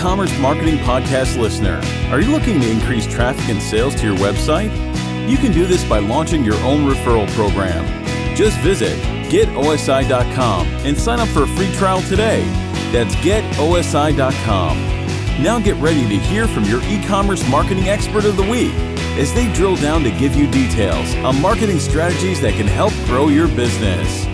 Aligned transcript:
e-commerce 0.00 0.36
marketing 0.38 0.78
podcast 0.78 1.38
listener. 1.38 1.78
Are 2.10 2.22
you 2.22 2.30
looking 2.30 2.58
to 2.58 2.70
increase 2.70 3.06
traffic 3.06 3.46
and 3.50 3.60
sales 3.60 3.94
to 3.96 4.06
your 4.06 4.16
website? 4.16 4.70
You 5.28 5.36
can 5.36 5.52
do 5.52 5.66
this 5.66 5.84
by 5.84 5.98
launching 5.98 6.42
your 6.42 6.56
own 6.60 6.90
referral 6.90 7.28
program. 7.32 7.84
Just 8.34 8.56
visit 8.60 8.98
getosi.com 9.28 10.66
and 10.86 10.98
sign 10.98 11.20
up 11.20 11.28
for 11.28 11.42
a 11.42 11.46
free 11.48 11.70
trial 11.74 12.00
today. 12.02 12.44
That's 12.92 13.14
getosi.com. 13.16 14.78
Now 15.42 15.60
get 15.60 15.76
ready 15.76 16.08
to 16.08 16.16
hear 16.16 16.48
from 16.48 16.64
your 16.64 16.82
e-commerce 16.84 17.46
marketing 17.50 17.90
expert 17.90 18.24
of 18.24 18.38
the 18.38 18.50
week 18.50 18.72
as 19.18 19.34
they 19.34 19.52
drill 19.52 19.76
down 19.76 20.02
to 20.04 20.10
give 20.12 20.34
you 20.34 20.50
details 20.50 21.14
on 21.16 21.42
marketing 21.42 21.78
strategies 21.78 22.40
that 22.40 22.54
can 22.54 22.66
help 22.66 22.94
grow 23.04 23.28
your 23.28 23.48
business. 23.48 24.29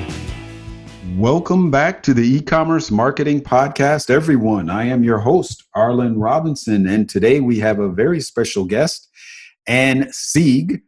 Welcome 1.17 1.71
back 1.71 2.03
to 2.03 2.13
the 2.13 2.29
e-commerce 2.37 2.91
marketing 2.91 3.41
podcast, 3.41 4.11
everyone. 4.11 4.69
I 4.69 4.85
am 4.85 5.03
your 5.03 5.17
host, 5.17 5.65
Arlen 5.75 6.19
Robinson, 6.19 6.87
and 6.87 7.09
today 7.09 7.41
we 7.41 7.59
have 7.59 7.79
a 7.79 7.89
very 7.89 8.21
special 8.21 8.67
guest, 8.67 9.09
Ann 9.67 10.13
Sieg. 10.13 10.83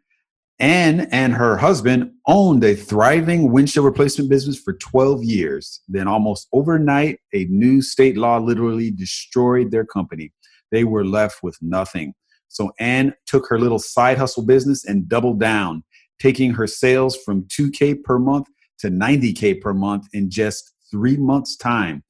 Ann 0.59 1.09
and 1.13 1.33
her 1.33 1.57
husband 1.57 2.11
owned 2.27 2.63
a 2.63 2.75
thriving 2.75 3.53
windshield 3.53 3.87
replacement 3.87 4.29
business 4.29 4.61
for 4.61 4.75
12 4.75 5.25
years. 5.25 5.81
Then, 5.89 6.07
almost 6.07 6.47
overnight, 6.53 7.21
a 7.33 7.47
new 7.47 7.81
state 7.81 8.19
law 8.19 8.37
literally 8.37 8.91
destroyed 8.91 9.71
their 9.71 9.87
company. 9.87 10.35
They 10.71 10.85
were 10.85 11.07
left 11.07 11.43
with 11.43 11.57
nothing. 11.63 12.13
So, 12.49 12.71
Ann 12.79 13.15
took 13.25 13.49
her 13.49 13.59
little 13.59 13.79
side 13.79 14.19
hustle 14.19 14.45
business 14.45 14.85
and 14.85 15.09
doubled 15.09 15.41
down, 15.41 15.85
taking 16.19 16.53
her 16.53 16.67
sales 16.67 17.17
from 17.17 17.45
2K 17.45 18.03
per 18.05 18.19
month 18.19 18.49
to 18.79 18.91
90K 18.91 19.61
per 19.61 19.73
month 19.75 20.09
in 20.13 20.31
just 20.31 20.73
three 20.91 21.17
months' 21.17 21.57
time. 21.57 22.03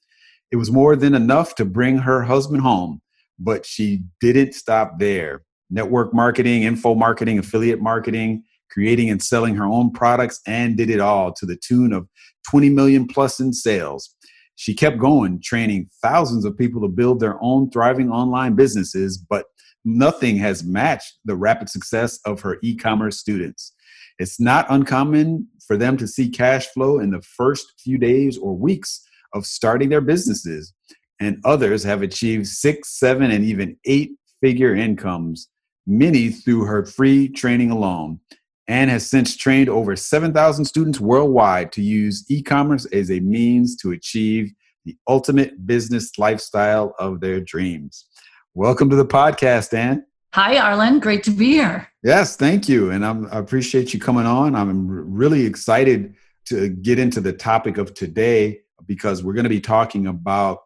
It 0.51 0.57
was 0.57 0.71
more 0.71 0.97
than 0.97 1.15
enough 1.15 1.55
to 1.57 1.65
bring 1.65 1.99
her 1.99 2.23
husband 2.23 2.63
home, 2.63 3.01
but 3.39 3.67
she 3.67 4.03
didn't 4.21 4.55
stop 4.55 4.99
there. 4.99 5.43
Network 5.71 6.15
marketing, 6.15 6.63
info 6.63 6.95
marketing, 6.95 7.39
affiliate 7.39 7.81
marketing, 7.81 8.45
creating 8.71 9.11
and 9.11 9.23
selling 9.23 9.55
her 9.57 9.67
own 9.67 9.93
products, 9.93 10.41
and 10.47 10.77
did 10.77 10.91
it 10.91 11.01
all 11.01 11.33
to 11.33 11.47
the 11.47 11.57
tune 11.57 11.93
of 11.93 12.09
20 12.51 12.71
million 12.71 13.07
plus 13.07 13.41
in 13.41 13.53
sales. 13.53 14.15
She 14.57 14.75
kept 14.75 14.99
going, 14.99 15.41
training 15.41 15.89
thousands 16.03 16.45
of 16.45 16.57
people 16.57 16.81
to 16.83 16.89
build 16.89 17.21
their 17.21 17.37
own 17.43 17.71
thriving 17.71 18.11
online 18.11 18.55
businesses, 18.55 19.17
but 19.19 19.47
nothing 19.85 20.37
has 20.39 20.65
matched 20.65 21.15
the 21.25 21.37
rapid 21.37 21.69
success 21.69 22.19
of 22.25 22.41
her 22.41 22.59
e 22.63 22.75
commerce 22.75 23.19
students. 23.19 23.73
It's 24.19 24.41
not 24.41 24.67
uncommon 24.69 25.47
for 25.69 25.77
them 25.77 25.97
to 25.99 26.09
see 26.09 26.29
cash 26.29 26.67
flow 26.69 26.99
in 26.99 27.11
the 27.11 27.23
first 27.23 27.75
few 27.79 27.99
days 27.99 28.39
or 28.39 28.57
weeks 28.57 29.07
of 29.35 29.47
starting 29.47 29.91
their 29.91 30.01
businesses. 30.01 30.73
And 31.21 31.41
others 31.45 31.85
have 31.85 32.03
achieved 32.03 32.47
six, 32.47 32.99
seven, 32.99 33.31
and 33.31 33.45
even 33.45 33.77
eight 33.85 34.13
figure 34.41 34.75
incomes, 34.75 35.49
many 35.87 36.31
through 36.31 36.65
her 36.65 36.87
free 36.87 37.29
training 37.29 37.71
alone. 37.71 38.19
Ann 38.67 38.89
has 38.89 39.09
since 39.09 39.37
trained 39.37 39.69
over 39.69 39.95
7,000 39.95 40.65
students 40.65 41.01
worldwide 41.01 41.71
to 41.73 41.83
use 41.83 42.25
e 42.29 42.43
commerce 42.43 42.87
as 42.87 43.11
a 43.11 43.21
means 43.21 43.77
to 43.77 43.93
achieve 43.93 44.53
the 44.85 44.97
ultimate 45.07 45.67
business 45.67 46.19
lifestyle 46.19 46.95
of 46.99 47.21
their 47.21 47.41
dreams. 47.41 48.07
Welcome 48.55 48.89
to 48.91 48.97
the 48.97 49.07
podcast, 49.07 49.75
Ann. 49.75 50.05
Hi, 50.35 50.59
Arlen. 50.59 51.01
Great 51.01 51.25
to 51.25 51.31
be 51.31 51.53
here. 51.53 51.89
Yes, 52.03 52.37
thank 52.37 52.69
you. 52.69 52.91
And 52.91 53.05
I'm, 53.05 53.27
i 53.33 53.39
appreciate 53.39 53.95
you 53.95 54.01
coming 54.01 54.27
on. 54.27 54.55
I'm 54.55 54.87
really 54.89 55.47
excited 55.47 56.15
to 56.47 56.69
get 56.69 56.99
into 56.99 57.21
the 57.21 57.33
topic 57.33 57.79
of 57.79 57.95
today 57.95 58.61
because 58.87 59.25
we're 59.25 59.33
going 59.33 59.45
to 59.45 59.51
be 59.51 59.61
talking 59.61 60.07
about 60.07 60.61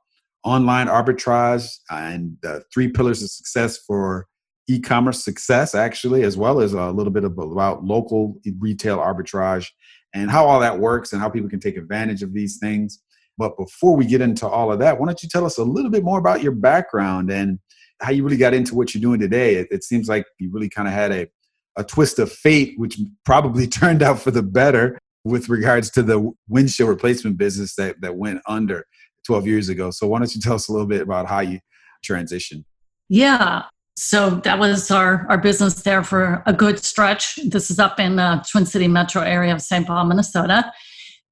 online 0.44 0.88
arbitrage 0.88 1.68
and 1.90 2.36
the 2.42 2.64
three 2.74 2.88
pillars 2.88 3.22
of 3.22 3.30
success 3.30 3.78
for 3.78 4.26
e-commerce 4.68 5.24
success 5.24 5.74
actually 5.74 6.22
as 6.22 6.36
well 6.36 6.60
as 6.60 6.72
a 6.72 6.90
little 6.90 7.12
bit 7.12 7.24
about 7.24 7.84
local 7.84 8.36
retail 8.58 8.98
arbitrage 8.98 9.68
and 10.14 10.30
how 10.30 10.46
all 10.46 10.60
that 10.60 10.78
works 10.78 11.12
and 11.12 11.20
how 11.20 11.28
people 11.28 11.50
can 11.50 11.60
take 11.60 11.76
advantage 11.76 12.22
of 12.22 12.32
these 12.32 12.58
things 12.58 13.00
but 13.38 13.56
before 13.56 13.96
we 13.96 14.04
get 14.04 14.20
into 14.20 14.46
all 14.46 14.72
of 14.72 14.78
that 14.78 14.98
why 14.98 15.06
don't 15.06 15.22
you 15.22 15.28
tell 15.28 15.44
us 15.44 15.58
a 15.58 15.64
little 15.64 15.90
bit 15.90 16.04
more 16.04 16.18
about 16.18 16.42
your 16.42 16.52
background 16.52 17.30
and 17.30 17.58
how 18.02 18.10
you 18.10 18.24
really 18.24 18.36
got 18.36 18.52
into 18.52 18.74
what 18.74 18.94
you're 18.94 19.00
doing 19.00 19.20
today. 19.20 19.54
It, 19.56 19.68
it 19.70 19.84
seems 19.84 20.08
like 20.08 20.26
you 20.38 20.50
really 20.52 20.68
kind 20.68 20.88
of 20.88 20.94
had 20.94 21.12
a, 21.12 21.28
a 21.76 21.84
twist 21.84 22.18
of 22.18 22.30
fate, 22.30 22.74
which 22.76 22.98
probably 23.24 23.66
turned 23.68 24.02
out 24.02 24.18
for 24.18 24.30
the 24.30 24.42
better 24.42 24.98
with 25.24 25.48
regards 25.48 25.88
to 25.90 26.02
the 26.02 26.32
windshield 26.48 26.88
replacement 26.88 27.38
business 27.38 27.76
that, 27.76 28.00
that 28.00 28.16
went 28.16 28.40
under 28.46 28.84
12 29.24 29.46
years 29.46 29.68
ago. 29.68 29.90
So 29.90 30.08
why 30.08 30.18
don't 30.18 30.34
you 30.34 30.40
tell 30.40 30.54
us 30.54 30.68
a 30.68 30.72
little 30.72 30.86
bit 30.86 31.00
about 31.00 31.28
how 31.28 31.40
you 31.40 31.60
transitioned? 32.04 32.64
Yeah. 33.08 33.62
So 33.94 34.30
that 34.30 34.58
was 34.58 34.90
our, 34.90 35.26
our 35.28 35.38
business 35.38 35.74
there 35.82 36.02
for 36.02 36.42
a 36.46 36.52
good 36.52 36.82
stretch. 36.82 37.38
This 37.46 37.70
is 37.70 37.78
up 37.78 38.00
in 38.00 38.16
the 38.16 38.44
Twin 38.50 38.66
City 38.66 38.88
metro 38.88 39.22
area 39.22 39.54
of 39.54 39.62
St. 39.62 39.86
Paul, 39.86 40.06
Minnesota. 40.06 40.72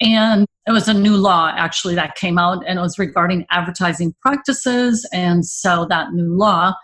And 0.00 0.46
it 0.70 0.72
was 0.72 0.88
a 0.88 0.94
new 0.94 1.16
law 1.16 1.52
actually 1.56 1.96
that 1.96 2.14
came 2.14 2.38
out 2.38 2.62
and 2.66 2.78
it 2.78 2.82
was 2.82 2.98
regarding 2.98 3.44
advertising 3.50 4.14
practices. 4.22 5.06
And 5.12 5.44
so 5.44 5.84
that 5.90 6.12
new 6.12 6.36
law 6.36 6.74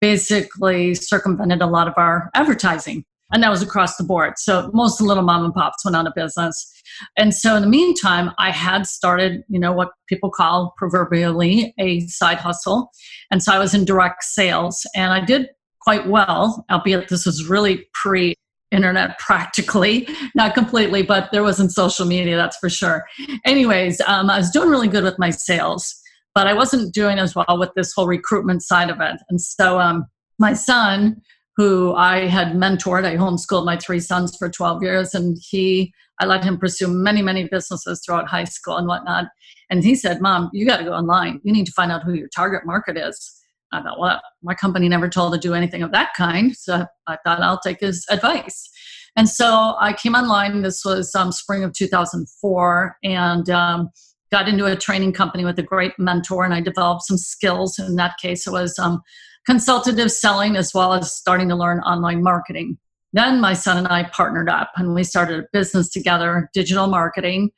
basically 0.00 0.94
circumvented 0.94 1.60
a 1.60 1.66
lot 1.66 1.88
of 1.88 1.94
our 1.96 2.30
advertising. 2.34 3.04
And 3.32 3.42
that 3.42 3.50
was 3.50 3.62
across 3.62 3.96
the 3.96 4.04
board. 4.04 4.34
So 4.36 4.70
most 4.72 5.00
little 5.00 5.24
mom 5.24 5.44
and 5.44 5.52
pops 5.52 5.84
went 5.84 5.96
out 5.96 6.06
of 6.06 6.14
business. 6.14 6.70
And 7.16 7.34
so 7.34 7.56
in 7.56 7.62
the 7.62 7.68
meantime, 7.68 8.30
I 8.38 8.52
had 8.52 8.86
started, 8.86 9.42
you 9.48 9.58
know, 9.58 9.72
what 9.72 9.90
people 10.08 10.30
call 10.30 10.72
proverbially 10.76 11.74
a 11.78 12.00
side 12.02 12.38
hustle. 12.38 12.92
And 13.32 13.42
so 13.42 13.52
I 13.52 13.58
was 13.58 13.74
in 13.74 13.84
direct 13.84 14.22
sales 14.22 14.86
and 14.94 15.12
I 15.12 15.24
did 15.24 15.48
quite 15.80 16.06
well, 16.06 16.64
albeit 16.70 17.08
this 17.08 17.26
was 17.26 17.48
really 17.48 17.88
pre 17.94 18.34
internet 18.74 19.18
practically, 19.18 20.08
not 20.34 20.54
completely, 20.54 21.02
but 21.02 21.30
there 21.32 21.42
wasn't 21.42 21.72
social 21.72 22.06
media, 22.06 22.36
that's 22.36 22.56
for 22.58 22.68
sure. 22.68 23.04
Anyways, 23.44 24.00
um, 24.02 24.28
I 24.28 24.38
was 24.38 24.50
doing 24.50 24.68
really 24.68 24.88
good 24.88 25.04
with 25.04 25.18
my 25.18 25.30
sales, 25.30 25.94
but 26.34 26.46
I 26.46 26.54
wasn't 26.54 26.92
doing 26.92 27.18
as 27.18 27.34
well 27.34 27.58
with 27.58 27.70
this 27.74 27.92
whole 27.92 28.06
recruitment 28.06 28.62
side 28.62 28.90
of 28.90 29.00
it. 29.00 29.16
And 29.30 29.40
so 29.40 29.78
um, 29.80 30.06
my 30.38 30.52
son, 30.52 31.22
who 31.56 31.94
I 31.94 32.26
had 32.26 32.54
mentored, 32.54 33.04
I 33.04 33.16
homeschooled 33.16 33.64
my 33.64 33.76
three 33.76 34.00
sons 34.00 34.36
for 34.36 34.48
12 34.48 34.82
years, 34.82 35.14
and 35.14 35.38
he, 35.40 35.92
I 36.20 36.26
let 36.26 36.44
him 36.44 36.58
pursue 36.58 36.88
many, 36.88 37.22
many 37.22 37.48
businesses 37.48 38.02
throughout 38.04 38.28
high 38.28 38.44
school 38.44 38.76
and 38.76 38.88
whatnot. 38.88 39.26
And 39.70 39.84
he 39.84 39.94
said, 39.94 40.20
Mom, 40.20 40.50
you 40.52 40.66
got 40.66 40.78
to 40.78 40.84
go 40.84 40.92
online. 40.92 41.40
You 41.44 41.52
need 41.52 41.66
to 41.66 41.72
find 41.72 41.92
out 41.92 42.02
who 42.02 42.14
your 42.14 42.28
target 42.28 42.66
market 42.66 42.96
is. 42.96 43.43
I 43.74 43.82
thought, 43.82 43.98
well, 43.98 44.20
my 44.42 44.54
company 44.54 44.88
never 44.88 45.08
told 45.08 45.32
to 45.34 45.38
do 45.38 45.54
anything 45.54 45.82
of 45.82 45.92
that 45.92 46.14
kind. 46.16 46.56
So 46.56 46.86
I 47.06 47.18
thought 47.24 47.40
I'll 47.40 47.60
take 47.60 47.80
his 47.80 48.06
advice. 48.10 48.68
And 49.16 49.28
so 49.28 49.76
I 49.78 49.92
came 49.92 50.14
online. 50.14 50.62
This 50.62 50.84
was 50.84 51.14
um, 51.14 51.32
spring 51.32 51.62
of 51.62 51.72
2004 51.72 52.96
and 53.04 53.48
um, 53.50 53.90
got 54.32 54.48
into 54.48 54.66
a 54.66 54.76
training 54.76 55.12
company 55.12 55.44
with 55.44 55.58
a 55.58 55.62
great 55.62 55.92
mentor. 55.98 56.44
And 56.44 56.54
I 56.54 56.60
developed 56.60 57.02
some 57.02 57.18
skills. 57.18 57.78
In 57.78 57.96
that 57.96 58.18
case, 58.20 58.46
it 58.46 58.50
was 58.52 58.78
um, 58.78 59.02
consultative 59.46 60.10
selling 60.10 60.56
as 60.56 60.74
well 60.74 60.92
as 60.92 61.14
starting 61.14 61.48
to 61.50 61.56
learn 61.56 61.80
online 61.80 62.22
marketing. 62.22 62.78
Then 63.12 63.40
my 63.40 63.52
son 63.52 63.78
and 63.78 63.86
I 63.86 64.04
partnered 64.04 64.48
up 64.48 64.72
and 64.76 64.94
we 64.94 65.04
started 65.04 65.38
a 65.38 65.46
business 65.52 65.88
together, 65.88 66.50
digital 66.52 66.88
marketing, 66.88 67.50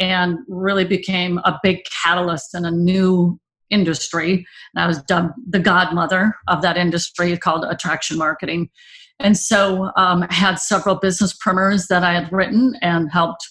and 0.00 0.38
really 0.48 0.84
became 0.84 1.38
a 1.38 1.60
big 1.62 1.84
catalyst 2.02 2.54
in 2.54 2.64
a 2.64 2.70
new 2.70 3.38
industry. 3.74 4.46
And 4.74 4.84
I 4.84 4.86
was 4.86 5.02
dubbed 5.02 5.34
the 5.48 5.58
godmother 5.58 6.34
of 6.48 6.62
that 6.62 6.76
industry 6.76 7.36
called 7.36 7.64
attraction 7.64 8.16
marketing. 8.16 8.70
And 9.18 9.36
so 9.36 9.90
um, 9.96 10.22
had 10.22 10.56
several 10.56 10.94
business 10.96 11.34
primers 11.34 11.86
that 11.88 12.02
I 12.02 12.14
had 12.14 12.32
written 12.32 12.74
and 12.80 13.10
helped. 13.10 13.48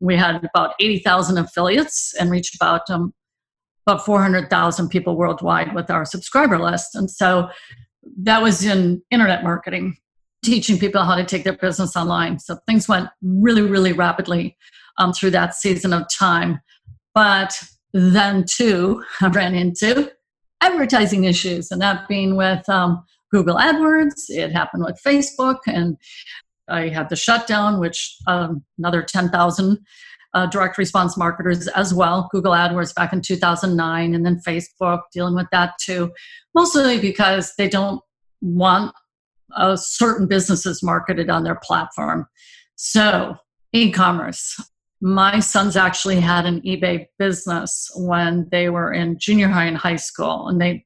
We 0.00 0.16
had 0.16 0.44
about 0.44 0.74
80,000 0.80 1.38
affiliates 1.38 2.14
and 2.18 2.30
reached 2.30 2.54
about 2.54 2.88
um, 2.90 3.12
about 3.86 4.04
400,000 4.04 4.88
people 4.88 5.16
worldwide 5.16 5.74
with 5.74 5.90
our 5.90 6.04
subscriber 6.04 6.58
list. 6.58 6.94
And 6.94 7.10
so 7.10 7.48
that 8.22 8.42
was 8.42 8.64
in 8.64 9.02
internet 9.10 9.42
marketing, 9.42 9.96
teaching 10.44 10.78
people 10.78 11.02
how 11.02 11.16
to 11.16 11.24
take 11.24 11.44
their 11.44 11.56
business 11.56 11.96
online. 11.96 12.38
So 12.38 12.58
things 12.66 12.86
went 12.86 13.08
really, 13.22 13.62
really 13.62 13.92
rapidly 13.92 14.56
um, 14.98 15.12
through 15.12 15.30
that 15.30 15.54
season 15.54 15.92
of 15.94 16.04
time. 16.12 16.60
But 17.14 17.60
then, 17.92 18.44
too, 18.44 19.02
I 19.20 19.28
ran 19.28 19.54
into 19.54 20.10
advertising 20.60 21.24
issues, 21.24 21.70
and 21.70 21.80
that 21.80 22.08
being 22.08 22.36
with 22.36 22.68
um, 22.68 23.04
Google 23.30 23.56
AdWords. 23.56 24.28
It 24.28 24.52
happened 24.52 24.84
with 24.84 25.00
Facebook, 25.04 25.58
and 25.66 25.96
I 26.68 26.88
had 26.88 27.08
the 27.08 27.16
shutdown, 27.16 27.80
which 27.80 28.16
um, 28.26 28.64
another 28.78 29.02
10,000 29.02 29.78
uh, 30.34 30.46
direct 30.46 30.76
response 30.78 31.16
marketers 31.16 31.68
as 31.68 31.94
well. 31.94 32.28
Google 32.30 32.52
AdWords 32.52 32.94
back 32.94 33.12
in 33.12 33.22
2009, 33.22 34.14
and 34.14 34.26
then 34.26 34.40
Facebook 34.46 35.00
dealing 35.12 35.34
with 35.34 35.48
that 35.52 35.74
too, 35.80 36.10
mostly 36.54 37.00
because 37.00 37.54
they 37.56 37.68
don't 37.68 38.00
want 38.40 38.92
uh, 39.56 39.76
certain 39.76 40.26
businesses 40.26 40.82
marketed 40.82 41.30
on 41.30 41.44
their 41.44 41.58
platform. 41.62 42.26
So, 42.76 43.36
e 43.72 43.90
commerce 43.90 44.60
my 45.00 45.38
sons 45.40 45.76
actually 45.76 46.20
had 46.20 46.44
an 46.44 46.60
eBay 46.62 47.06
business 47.18 47.90
when 47.96 48.48
they 48.50 48.68
were 48.68 48.92
in 48.92 49.18
junior 49.18 49.48
high 49.48 49.66
and 49.66 49.76
high 49.76 49.96
school, 49.96 50.48
and 50.48 50.60
they 50.60 50.84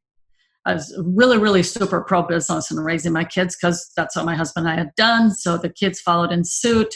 I 0.64 0.74
was 0.74 0.94
really, 1.04 1.38
really 1.38 1.62
super 1.62 2.02
pro 2.02 2.22
business 2.22 2.70
and 2.70 2.84
raising 2.84 3.12
my 3.12 3.24
kids 3.24 3.56
because 3.56 3.90
that's 3.96 4.14
what 4.14 4.24
my 4.24 4.36
husband 4.36 4.66
and 4.66 4.72
I 4.72 4.78
had 4.78 4.94
done. 4.94 5.32
So 5.32 5.58
the 5.58 5.68
kids 5.68 6.00
followed 6.00 6.30
in 6.30 6.44
suit 6.44 6.94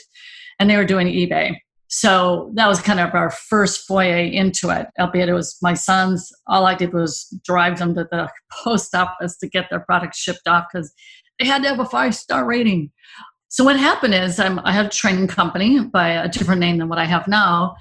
and 0.61 0.71
they 0.71 0.77
were 0.77 0.85
doing 0.85 1.09
eBay. 1.09 1.57
So 1.89 2.51
that 2.55 2.69
was 2.69 2.81
kind 2.81 3.01
of 3.01 3.15
our 3.15 3.31
first 3.31 3.87
foyer 3.87 4.19
into 4.19 4.71
it, 4.71 4.89
albeit 4.99 5.29
it 5.29 5.35
was 5.35 5.57
my 5.63 5.75
sons. 5.75 6.33
All 6.47 6.67
I 6.67 6.75
did 6.75 6.93
was 6.93 7.27
drive 7.45 7.79
them 7.79 7.95
to 7.95 8.07
the 8.11 8.29
post 8.53 8.95
office 8.95 9.37
to 9.39 9.49
get 9.49 9.69
their 9.71 9.81
products 9.81 10.19
shipped 10.19 10.47
off 10.47 10.67
because 10.73 10.93
they 11.39 11.47
had 11.47 11.63
to 11.63 11.69
have 11.69 11.81
a 11.81 11.85
five 11.85 12.15
star 12.15 12.45
rating. 12.45 12.91
So 13.57 13.65
what 13.65 13.79
happened 13.79 14.13
is 14.13 14.39
I'm, 14.39 14.59
I 14.65 14.73
had 14.73 14.85
a 14.85 14.91
training 14.91 15.29
company 15.29 15.81
by 15.81 16.11
a 16.11 16.29
different 16.29 16.61
name 16.61 16.77
than 16.77 16.91
what 16.91 16.99
I 16.99 17.07
have 17.07 17.27
now, 17.27 17.75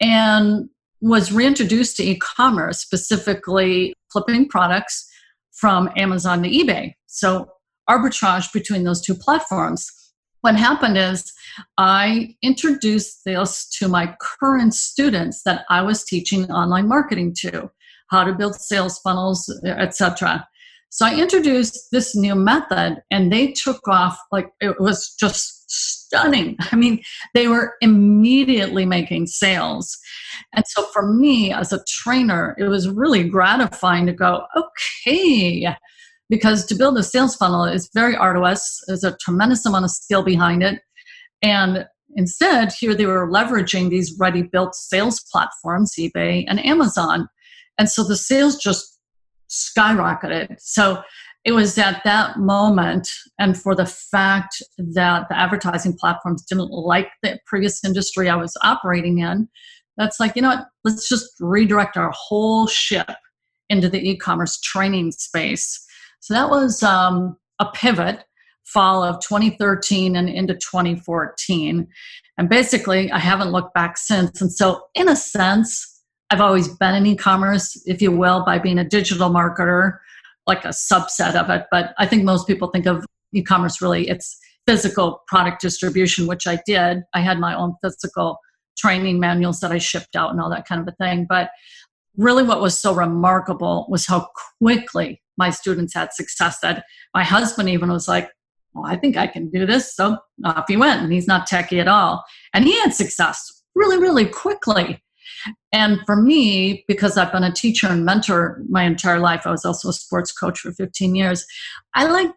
and 0.00 0.68
was 1.00 1.30
reintroduced 1.30 1.98
to 1.98 2.02
e-commerce, 2.02 2.80
specifically 2.80 3.94
flipping 4.12 4.48
products 4.48 5.08
from 5.52 5.88
Amazon 5.96 6.42
to 6.42 6.48
eBay. 6.48 6.94
So 7.06 7.46
arbitrage 7.88 8.52
between 8.52 8.82
those 8.82 9.00
two 9.00 9.14
platforms. 9.14 9.88
What 10.40 10.56
happened 10.56 10.98
is 10.98 11.32
I 11.78 12.34
introduced 12.42 13.20
this 13.24 13.68
to 13.78 13.86
my 13.86 14.16
current 14.20 14.74
students 14.74 15.44
that 15.44 15.64
I 15.70 15.82
was 15.82 16.02
teaching 16.02 16.50
online 16.50 16.88
marketing 16.88 17.36
to, 17.42 17.70
how 18.08 18.24
to 18.24 18.34
build 18.34 18.56
sales 18.56 18.98
funnels, 18.98 19.48
etc. 19.64 20.48
So 20.90 21.06
I 21.06 21.14
introduced 21.14 21.90
this 21.92 22.16
new 22.16 22.34
method 22.34 23.00
and 23.12 23.32
they 23.32 23.52
took 23.52 23.86
off 23.86 24.18
like 24.32 24.50
it 24.60 24.80
was 24.80 25.14
just 25.18 25.70
stunning. 25.70 26.56
I 26.72 26.76
mean, 26.76 27.02
they 27.32 27.46
were 27.46 27.74
immediately 27.80 28.84
making 28.84 29.28
sales. 29.28 29.96
And 30.52 30.64
so 30.66 30.82
for 30.92 31.12
me 31.12 31.52
as 31.52 31.72
a 31.72 31.84
trainer, 31.86 32.56
it 32.58 32.64
was 32.64 32.88
really 32.88 33.28
gratifying 33.28 34.06
to 34.06 34.12
go, 34.12 34.44
okay, 34.56 35.74
because 36.28 36.66
to 36.66 36.74
build 36.74 36.98
a 36.98 37.04
sales 37.04 37.36
funnel 37.36 37.64
is 37.64 37.90
very 37.94 38.16
arduous. 38.16 38.82
There's 38.86 39.04
a 39.04 39.16
tremendous 39.18 39.64
amount 39.64 39.84
of 39.84 39.92
skill 39.92 40.24
behind 40.24 40.64
it. 40.64 40.80
And 41.40 41.86
instead, 42.16 42.72
here 42.72 42.96
they 42.96 43.06
were 43.06 43.30
leveraging 43.30 43.90
these 43.90 44.16
ready 44.18 44.42
built 44.42 44.74
sales 44.74 45.20
platforms, 45.32 45.94
eBay 45.96 46.44
and 46.48 46.64
Amazon. 46.64 47.28
And 47.78 47.88
so 47.88 48.02
the 48.02 48.16
sales 48.16 48.56
just 48.56 48.99
skyrocketed. 49.50 50.56
So 50.58 51.02
it 51.44 51.52
was 51.52 51.78
at 51.78 52.02
that 52.04 52.38
moment, 52.38 53.08
and 53.38 53.60
for 53.60 53.74
the 53.74 53.86
fact 53.86 54.62
that 54.78 55.28
the 55.28 55.38
advertising 55.38 55.96
platforms 55.98 56.44
didn't 56.44 56.70
like 56.70 57.08
the 57.22 57.38
previous 57.46 57.82
industry 57.82 58.28
I 58.28 58.36
was 58.36 58.56
operating 58.62 59.18
in, 59.18 59.48
that's 59.96 60.20
like, 60.20 60.36
you 60.36 60.42
know 60.42 60.48
what, 60.48 60.66
let's 60.84 61.08
just 61.08 61.30
redirect 61.40 61.96
our 61.96 62.12
whole 62.14 62.66
ship 62.66 63.10
into 63.70 63.88
the 63.88 64.00
e 64.00 64.16
commerce 64.16 64.60
training 64.60 65.12
space. 65.12 65.84
So 66.20 66.34
that 66.34 66.50
was 66.50 66.82
um, 66.82 67.36
a 67.58 67.66
pivot 67.72 68.24
fall 68.64 69.02
of 69.02 69.20
2013 69.20 70.16
and 70.16 70.28
into 70.28 70.54
2014. 70.54 71.88
And 72.38 72.48
basically, 72.48 73.10
I 73.10 73.18
haven't 73.18 73.52
looked 73.52 73.74
back 73.74 73.96
since. 73.96 74.40
And 74.40 74.52
so, 74.52 74.82
in 74.94 75.08
a 75.08 75.16
sense, 75.16 75.89
I've 76.30 76.40
always 76.40 76.68
been 76.68 76.94
in 76.94 77.06
e 77.06 77.16
commerce, 77.16 77.80
if 77.86 78.00
you 78.00 78.12
will, 78.12 78.44
by 78.44 78.58
being 78.58 78.78
a 78.78 78.84
digital 78.84 79.30
marketer, 79.30 79.98
like 80.46 80.64
a 80.64 80.68
subset 80.68 81.34
of 81.34 81.50
it. 81.50 81.66
But 81.70 81.94
I 81.98 82.06
think 82.06 82.24
most 82.24 82.46
people 82.46 82.68
think 82.68 82.86
of 82.86 83.04
e 83.34 83.42
commerce 83.42 83.82
really, 83.82 84.08
it's 84.08 84.38
physical 84.66 85.22
product 85.26 85.60
distribution, 85.60 86.26
which 86.26 86.46
I 86.46 86.60
did. 86.66 87.02
I 87.14 87.20
had 87.20 87.40
my 87.40 87.54
own 87.54 87.74
physical 87.82 88.38
training 88.78 89.18
manuals 89.18 89.60
that 89.60 89.72
I 89.72 89.78
shipped 89.78 90.14
out 90.14 90.30
and 90.30 90.40
all 90.40 90.50
that 90.50 90.66
kind 90.66 90.80
of 90.80 90.88
a 90.88 91.04
thing. 91.04 91.26
But 91.28 91.50
really, 92.16 92.44
what 92.44 92.60
was 92.60 92.78
so 92.78 92.94
remarkable 92.94 93.86
was 93.88 94.06
how 94.06 94.28
quickly 94.60 95.20
my 95.36 95.50
students 95.50 95.94
had 95.94 96.12
success 96.12 96.60
that 96.60 96.84
my 97.14 97.24
husband 97.24 97.68
even 97.68 97.90
was 97.90 98.06
like, 98.06 98.30
well, 98.72 98.84
I 98.86 98.96
think 98.96 99.16
I 99.16 99.26
can 99.26 99.50
do 99.50 99.66
this. 99.66 99.96
So 99.96 100.16
off 100.44 100.66
he 100.68 100.76
went, 100.76 101.02
and 101.02 101.12
he's 101.12 101.26
not 101.26 101.48
techie 101.48 101.80
at 101.80 101.88
all. 101.88 102.22
And 102.54 102.64
he 102.64 102.78
had 102.80 102.94
success 102.94 103.64
really, 103.74 103.98
really 103.98 104.26
quickly. 104.26 105.02
And 105.72 106.00
for 106.06 106.16
me, 106.16 106.84
because 106.88 107.16
I've 107.16 107.32
been 107.32 107.44
a 107.44 107.52
teacher 107.52 107.86
and 107.86 108.04
mentor 108.04 108.62
my 108.68 108.84
entire 108.84 109.20
life, 109.20 109.46
I 109.46 109.50
was 109.50 109.64
also 109.64 109.88
a 109.88 109.92
sports 109.92 110.32
coach 110.32 110.60
for 110.60 110.72
15 110.72 111.14
years. 111.14 111.44
I 111.94 112.06
like 112.06 112.30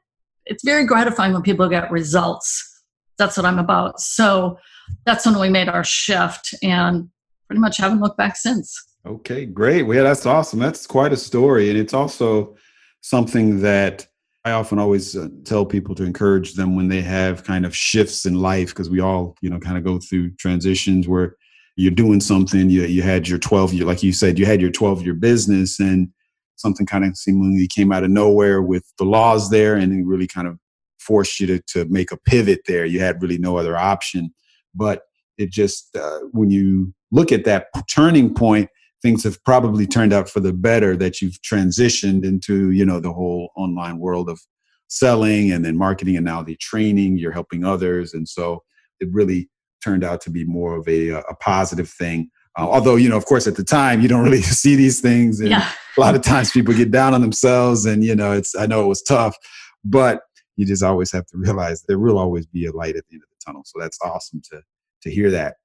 it's 0.46 0.64
very 0.64 0.86
gratifying 0.86 1.34
when 1.34 1.42
people 1.42 1.70
get 1.70 1.92
results. 1.92 2.82
That's 3.18 3.38
what 3.38 3.46
I'm 3.46 3.60
about. 3.60 4.00
So 4.00 4.58
that's 5.06 5.26
when 5.26 5.40
we 5.40 5.50
made 5.50 5.70
our 5.70 5.84
shift 5.84 6.54
and 6.62 7.10
pretty 7.48 7.62
much 7.62 7.78
haven't 7.78 8.02
looked 8.02 8.18
back 8.18 8.36
since. 8.36 8.76
Okay, 9.06 9.46
great. 9.46 9.84
Well, 9.84 9.98
yeah, 9.98 10.04
that's 10.04 10.26
awesome. 10.26 10.60
That's 10.60 10.88
quite 10.88 11.14
a 11.14 11.18
story. 11.18 11.70
And 11.70 11.78
it's 11.78 11.94
also 11.94 12.56
something 13.02 13.62
that 13.62 14.08
I 14.46 14.52
often 14.52 14.80
always 14.80 15.16
uh, 15.16 15.30
tell 15.46 15.66
people 15.66 15.96
to 15.96 16.04
encourage 16.04 16.54
them 16.54 16.76
when 16.76 16.90
they 16.90 17.02
have 17.02 17.44
kind 17.44 17.66
of 17.66 17.76
shifts 17.76 18.26
in 18.26 18.36
life 18.36 18.70
because 18.70 18.90
we 18.90 19.00
all, 19.00 19.36
you 19.42 19.50
know, 19.50 19.60
kind 19.60 19.78
of 19.78 19.84
go 19.84 20.00
through 20.00 20.32
transitions 20.36 21.08
where 21.08 21.36
you're 21.76 21.92
doing 21.92 22.22
something 22.22 22.70
you, 22.70 22.84
you 22.84 23.02
had 23.02 23.28
your 23.28 23.40
12 23.40 23.74
year 23.74 23.86
like 23.86 24.04
you 24.04 24.14
said 24.14 24.38
you 24.38 24.46
had 24.46 24.62
your 24.62 24.72
12 24.72 25.04
year 25.04 25.14
business 25.14 25.80
and 25.80 26.10
something 26.56 26.86
kind 26.86 27.04
of 27.04 27.18
seemingly 27.18 27.68
came 27.68 27.92
out 27.92 28.04
of 28.04 28.10
nowhere 28.10 28.62
with 28.62 28.84
the 28.98 29.04
laws 29.04 29.50
there 29.50 29.76
and 29.76 29.92
it 29.92 30.06
really 30.06 30.28
kind 30.28 30.48
of 30.48 30.58
forced 31.00 31.40
you 31.40 31.48
to, 31.48 31.60
to 31.68 31.86
make 31.86 32.12
a 32.12 32.18
pivot 32.18 32.62
there. 32.68 32.86
You 32.86 33.00
had 33.00 33.22
really 33.22 33.38
no 33.38 33.58
other 33.58 33.78
option. 33.78 34.34
But 34.74 35.04
it 35.38 35.52
just 35.52 35.96
uh, 35.96 36.20
when 36.32 36.50
you 36.50 36.94
look 37.12 37.32
at 37.32 37.46
that 37.46 37.68
turning 37.90 38.34
point 38.34 38.70
things 39.02 39.24
have 39.24 39.44
probably 39.44 39.86
turned 39.86 40.14
out 40.14 40.30
for 40.30 40.40
the 40.40 40.54
better 40.54 40.96
that 40.96 41.22
you've 41.22 41.42
transitioned 41.42 42.24
into 42.24 42.72
you 42.72 42.86
know 42.86 43.00
the 43.00 43.12
whole 43.12 43.50
online 43.58 44.00
world 44.00 44.30
of 44.30 44.40
selling 44.88 45.52
and 45.52 45.66
then 45.66 45.78
marketing 45.78 46.16
and 46.16 46.26
now 46.26 46.42
the 46.42 46.56
training 46.58 47.18
you're 47.18 47.32
helping 47.32 47.66
others. 47.66 48.14
And 48.14 48.28
so 48.28 48.64
it 49.00 49.10
really 49.12 49.50
turned 49.84 50.04
out 50.04 50.22
to 50.22 50.30
be 50.30 50.46
more 50.46 50.76
of 50.76 50.88
a, 50.88 51.10
a 51.10 51.36
positive 51.40 51.90
thing. 51.90 52.30
Uh, 52.58 52.68
although, 52.70 52.96
you 52.96 53.10
know, 53.10 53.18
of 53.18 53.26
course, 53.26 53.48
at 53.48 53.56
the 53.56 53.64
time, 53.64 54.02
you 54.02 54.08
don't 54.08 54.24
really 54.30 54.42
see 54.42 54.76
these 54.76 55.02
things. 55.02 55.40
And 55.40 55.50
yeah. 55.50 55.70
a 55.98 56.02
lot 56.02 56.16
of 56.16 56.22
times 56.22 56.52
people 56.52 56.74
get 56.74 56.92
down 56.92 57.14
on 57.14 57.22
themselves. 57.22 57.86
And, 57.86 58.04
you 58.04 58.16
know, 58.16 58.32
it's, 58.32 58.56
I 58.56 58.66
know 58.66 58.84
it 58.84 58.88
was 58.88 59.02
tough, 59.02 59.36
but 59.84 60.22
you 60.56 60.66
just 60.66 60.84
always 60.84 61.12
have 61.12 61.26
to 61.28 61.38
realize 61.38 61.84
there 61.84 62.00
will 62.00 62.18
always 62.18 62.46
be 62.46 62.66
a 62.66 62.72
light 62.72 62.96
at 62.96 63.04
the 63.10 63.16
end 63.16 63.24
of 63.24 63.30
the 63.30 63.44
tunnel. 63.46 63.64
So 63.66 63.80
that's 63.80 63.98
awesome 64.04 64.42
to, 64.52 64.62
to 65.04 65.12
hear 65.12 65.32
that. 65.32 65.56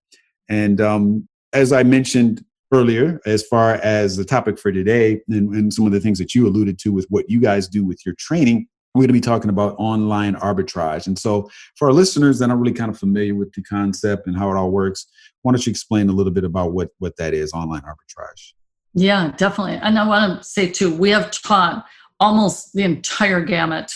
And 0.49 0.81
um, 0.81 1.29
as 1.53 1.73
I 1.73 1.83
mentioned 1.83 2.45
earlier, 2.73 3.21
as 3.27 3.43
far 3.47 3.75
as 3.75 4.17
the 4.17 4.25
topic 4.25 4.59
for 4.59 4.73
today 4.73 5.21
and, 5.29 5.55
and 5.55 5.73
some 5.73 5.87
of 5.87 5.93
the 5.93 6.01
things 6.01 6.19
that 6.19 6.35
you 6.35 6.47
alluded 6.47 6.79
to 6.81 6.93
with 6.93 7.07
what 7.09 7.29
you 7.29 7.41
guys 7.41 7.69
do 7.69 7.85
with 7.85 8.05
your 8.05 8.15
training, 8.19 8.67
we're 8.95 9.03
going 9.03 9.09
to 9.09 9.13
be 9.13 9.21
talking 9.21 9.51
about 9.51 9.77
online 9.79 10.35
arbitrage. 10.37 11.07
And 11.07 11.19
so, 11.19 11.49
for 11.77 11.89
our 11.89 11.93
listeners 11.93 12.39
that 12.39 12.51
aren't 12.51 12.61
really 12.61 12.75
kind 12.75 12.91
of 12.91 12.99
familiar 12.99 13.35
with 13.35 13.53
the 13.53 13.63
concept 13.63 14.27
and 14.27 14.37
how 14.37 14.51
it 14.51 14.57
all 14.57 14.71
works, 14.71 15.07
why 15.43 15.53
don't 15.53 15.65
you 15.67 15.71
explain 15.71 16.09
a 16.09 16.13
little 16.13 16.33
bit 16.33 16.45
about 16.45 16.73
what, 16.73 16.91
what 16.99 17.17
that 17.17 17.35
is, 17.35 17.53
online 17.53 17.83
arbitrage? 17.83 18.53
Yeah, 18.95 19.33
definitely. 19.37 19.79
And 19.83 19.99
I 19.99 20.07
want 20.07 20.43
to 20.43 20.49
say, 20.49 20.69
too, 20.69 20.95
we 20.95 21.11
have 21.11 21.31
taught 21.31 21.85
almost 22.19 22.73
the 22.73 22.83
entire 22.83 23.41
gamut 23.41 23.93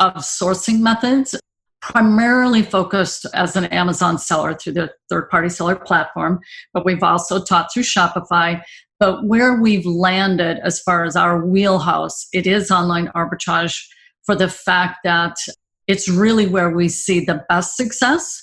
of 0.00 0.14
sourcing 0.16 0.80
methods, 0.80 1.34
primarily 1.82 2.62
focused 2.62 3.26
as 3.34 3.56
an 3.56 3.66
Amazon 3.66 4.18
seller 4.18 4.54
through 4.54 4.72
the 4.74 4.92
third 5.10 5.28
party 5.28 5.48
seller 5.48 5.76
platform, 5.76 6.40
but 6.72 6.84
we've 6.84 7.02
also 7.02 7.42
taught 7.42 7.72
through 7.72 7.82
Shopify. 7.82 8.62
But 8.98 9.26
where 9.26 9.60
we've 9.60 9.84
landed 9.84 10.58
as 10.62 10.80
far 10.80 11.04
as 11.04 11.16
our 11.16 11.44
wheelhouse, 11.44 12.26
it 12.32 12.46
is 12.46 12.70
online 12.70 13.08
arbitrage 13.08 13.78
for 14.26 14.34
the 14.34 14.48
fact 14.48 14.98
that 15.04 15.36
it's 15.86 16.08
really 16.08 16.46
where 16.46 16.70
we 16.70 16.88
see 16.88 17.24
the 17.24 17.44
best 17.48 17.76
success. 17.76 18.42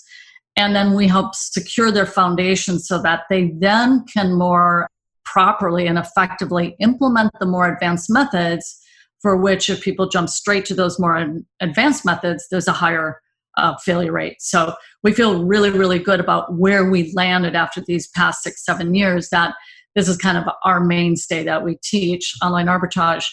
And 0.56 0.76
then 0.76 0.96
we 0.96 1.08
help 1.08 1.36
secure 1.36 1.92
their 1.92 2.06
foundation 2.06 2.80
so 2.80 3.02
that 3.02 3.24
they 3.30 3.52
then 3.60 4.06
can 4.06 4.34
more 4.34 4.88
properly 5.26 5.88
and 5.88 5.98
effectively 5.98 6.76
implement 6.80 7.32
the 7.40 7.46
more 7.46 7.72
advanced 7.72 8.10
methods 8.10 8.80
for 9.22 9.38
which 9.38 9.70
if 9.70 9.82
people 9.82 10.10
jump 10.10 10.30
straight 10.30 10.66
to 10.66 10.74
those 10.74 11.00
more 11.00 11.42
advanced 11.62 12.06
methods 12.06 12.46
there's 12.52 12.68
a 12.68 12.74
higher 12.74 13.22
uh, 13.58 13.76
failure 13.78 14.12
rate 14.12 14.36
so 14.40 14.74
we 15.02 15.14
feel 15.14 15.46
really 15.46 15.70
really 15.70 15.98
good 15.98 16.20
about 16.20 16.54
where 16.56 16.90
we 16.90 17.12
landed 17.14 17.56
after 17.56 17.82
these 17.88 18.08
past 18.10 18.44
six 18.44 18.66
seven 18.66 18.94
years 18.94 19.30
that 19.30 19.56
this 19.96 20.10
is 20.10 20.18
kind 20.18 20.38
of 20.38 20.44
our 20.64 20.84
mainstay 20.84 21.44
that 21.44 21.64
we 21.64 21.78
teach 21.84 22.36
online 22.44 22.68
arbitrage 22.68 23.26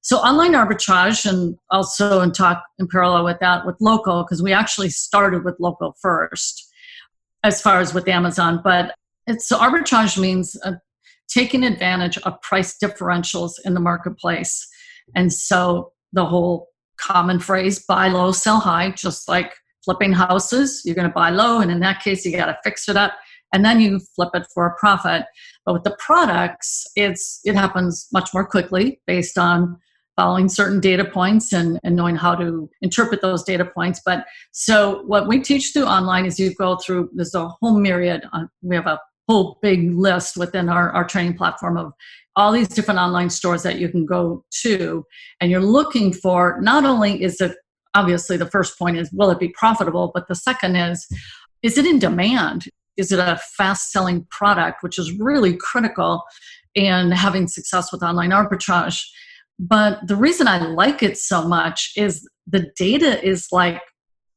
so 0.00 0.18
online 0.18 0.52
arbitrage, 0.52 1.28
and 1.28 1.56
also 1.70 2.20
and 2.20 2.34
talk 2.34 2.62
in 2.78 2.88
parallel 2.88 3.24
with 3.24 3.38
that 3.40 3.66
with 3.66 3.76
local, 3.80 4.22
because 4.22 4.42
we 4.42 4.52
actually 4.52 4.90
started 4.90 5.44
with 5.44 5.56
local 5.58 5.96
first, 6.00 6.70
as 7.44 7.60
far 7.60 7.80
as 7.80 7.94
with 7.94 8.08
Amazon. 8.08 8.60
But 8.62 8.94
it's 9.26 9.48
so 9.48 9.58
arbitrage 9.58 10.18
means 10.18 10.56
uh, 10.64 10.72
taking 11.28 11.64
advantage 11.64 12.16
of 12.18 12.40
price 12.42 12.76
differentials 12.82 13.52
in 13.64 13.74
the 13.74 13.80
marketplace, 13.80 14.66
and 15.14 15.32
so 15.32 15.92
the 16.12 16.24
whole 16.24 16.68
common 16.98 17.38
phrase 17.38 17.84
"buy 17.84 18.08
low, 18.08 18.32
sell 18.32 18.60
high," 18.60 18.90
just 18.90 19.28
like 19.28 19.52
flipping 19.84 20.12
houses. 20.12 20.82
You're 20.84 20.94
going 20.94 21.08
to 21.08 21.14
buy 21.14 21.30
low, 21.30 21.60
and 21.60 21.70
in 21.70 21.80
that 21.80 22.02
case, 22.02 22.24
you 22.24 22.36
got 22.36 22.46
to 22.46 22.58
fix 22.64 22.88
it 22.88 22.96
up 22.96 23.14
and 23.52 23.64
then 23.64 23.80
you 23.80 23.98
flip 24.14 24.30
it 24.34 24.46
for 24.52 24.66
a 24.66 24.74
profit. 24.78 25.24
But 25.64 25.72
with 25.74 25.84
the 25.84 25.96
products, 25.98 26.86
it's 26.96 27.40
it 27.44 27.54
happens 27.54 28.08
much 28.12 28.32
more 28.34 28.46
quickly 28.46 29.00
based 29.06 29.38
on 29.38 29.78
following 30.18 30.48
certain 30.48 30.80
data 30.80 31.04
points 31.04 31.52
and, 31.52 31.78
and 31.84 31.94
knowing 31.94 32.16
how 32.16 32.34
to 32.34 32.68
interpret 32.82 33.22
those 33.22 33.44
data 33.44 33.64
points. 33.64 34.00
But 34.04 34.26
so 34.50 35.04
what 35.06 35.28
we 35.28 35.40
teach 35.40 35.72
through 35.72 35.84
online 35.84 36.26
is 36.26 36.40
you 36.40 36.52
go 36.54 36.74
through, 36.74 37.10
there's 37.14 37.36
a 37.36 37.46
whole 37.46 37.78
myriad, 37.78 38.24
uh, 38.32 38.46
we 38.60 38.74
have 38.74 38.88
a 38.88 38.98
whole 39.28 39.60
big 39.62 39.94
list 39.94 40.36
within 40.36 40.68
our, 40.68 40.90
our 40.90 41.04
training 41.04 41.36
platform 41.36 41.76
of 41.76 41.92
all 42.34 42.50
these 42.50 42.66
different 42.66 42.98
online 42.98 43.30
stores 43.30 43.62
that 43.62 43.78
you 43.78 43.88
can 43.88 44.04
go 44.04 44.44
to. 44.62 45.06
And 45.40 45.52
you're 45.52 45.60
looking 45.60 46.12
for 46.12 46.58
not 46.60 46.84
only 46.84 47.22
is 47.22 47.40
it 47.40 47.56
obviously 47.94 48.36
the 48.36 48.50
first 48.50 48.76
point 48.76 48.98
is 48.98 49.12
will 49.12 49.30
it 49.30 49.38
be 49.38 49.50
profitable, 49.50 50.10
but 50.12 50.26
the 50.26 50.34
second 50.34 50.74
is 50.74 51.06
is 51.62 51.78
it 51.78 51.86
in 51.86 52.00
demand? 52.00 52.64
Is 52.96 53.12
it 53.12 53.20
a 53.20 53.40
fast 53.56 53.92
selling 53.92 54.26
product, 54.30 54.82
which 54.82 54.98
is 54.98 55.12
really 55.12 55.56
critical 55.56 56.24
in 56.74 57.12
having 57.12 57.46
success 57.46 57.92
with 57.92 58.02
online 58.02 58.30
arbitrage? 58.30 59.00
But 59.58 60.06
the 60.06 60.16
reason 60.16 60.46
I 60.46 60.58
like 60.58 61.02
it 61.02 61.18
so 61.18 61.46
much 61.46 61.92
is 61.96 62.28
the 62.46 62.70
data 62.76 63.24
is 63.24 63.48
like 63.50 63.80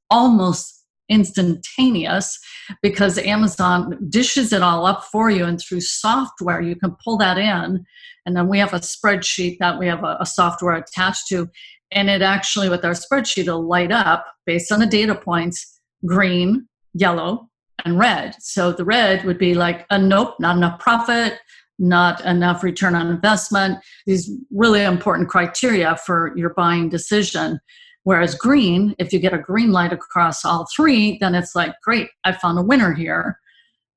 almost 0.10 0.84
instantaneous 1.10 2.40
because 2.82 3.18
Amazon 3.18 3.98
dishes 4.10 4.54
it 4.54 4.62
all 4.62 4.86
up 4.86 5.04
for 5.12 5.30
you, 5.30 5.46
and 5.46 5.60
through 5.60 5.82
software, 5.82 6.62
you 6.62 6.76
can 6.76 6.96
pull 7.04 7.18
that 7.18 7.38
in. 7.38 7.86
And 8.26 8.36
then 8.36 8.48
we 8.48 8.60
have 8.60 8.74
a 8.74 8.80
spreadsheet 8.80 9.58
that 9.60 9.78
we 9.78 9.88
have 9.88 10.04
a, 10.04 10.18
a 10.22 10.26
software 10.26 10.76
attached 10.76 11.28
to, 11.30 11.50
and 11.92 12.10
it 12.10 12.22
actually, 12.22 12.70
with 12.70 12.86
our 12.86 12.94
spreadsheet, 12.94 13.48
will 13.48 13.68
light 13.68 13.92
up 13.92 14.26
based 14.46 14.72
on 14.72 14.80
the 14.80 14.86
data 14.86 15.14
points 15.14 15.80
green, 16.06 16.68
yellow, 16.94 17.50
and 17.86 18.00
red. 18.00 18.36
So 18.40 18.72
the 18.72 18.86
red 18.86 19.26
would 19.26 19.38
be 19.38 19.54
like 19.54 19.86
a 19.90 19.98
nope, 19.98 20.36
not 20.40 20.56
enough 20.58 20.80
profit, 20.80 21.40
not 21.82 22.24
enough 22.24 22.64
return 22.64 22.96
on 22.96 23.10
investment, 23.10 23.80
these 24.06 24.32
really 24.52 24.84
important 24.84 25.28
criteria 25.28 25.98
for 25.98 26.32
your 26.38 26.54
buying 26.54 26.88
decision. 26.88 27.60
Whereas 28.04 28.36
green, 28.36 28.96
if 29.00 29.12
you 29.12 29.20
get 29.20 29.34
a 29.34 29.40
green 29.40 29.72
light 29.72 29.92
across 29.92 30.46
all 30.46 30.68
three, 30.76 31.18
then 31.20 31.36
it's 31.36 31.56
like, 31.56 31.74
great, 31.84 32.10
I 32.24 32.32
found 32.34 32.58
a 32.58 32.64
winner 32.64 32.94
here. 32.94 33.38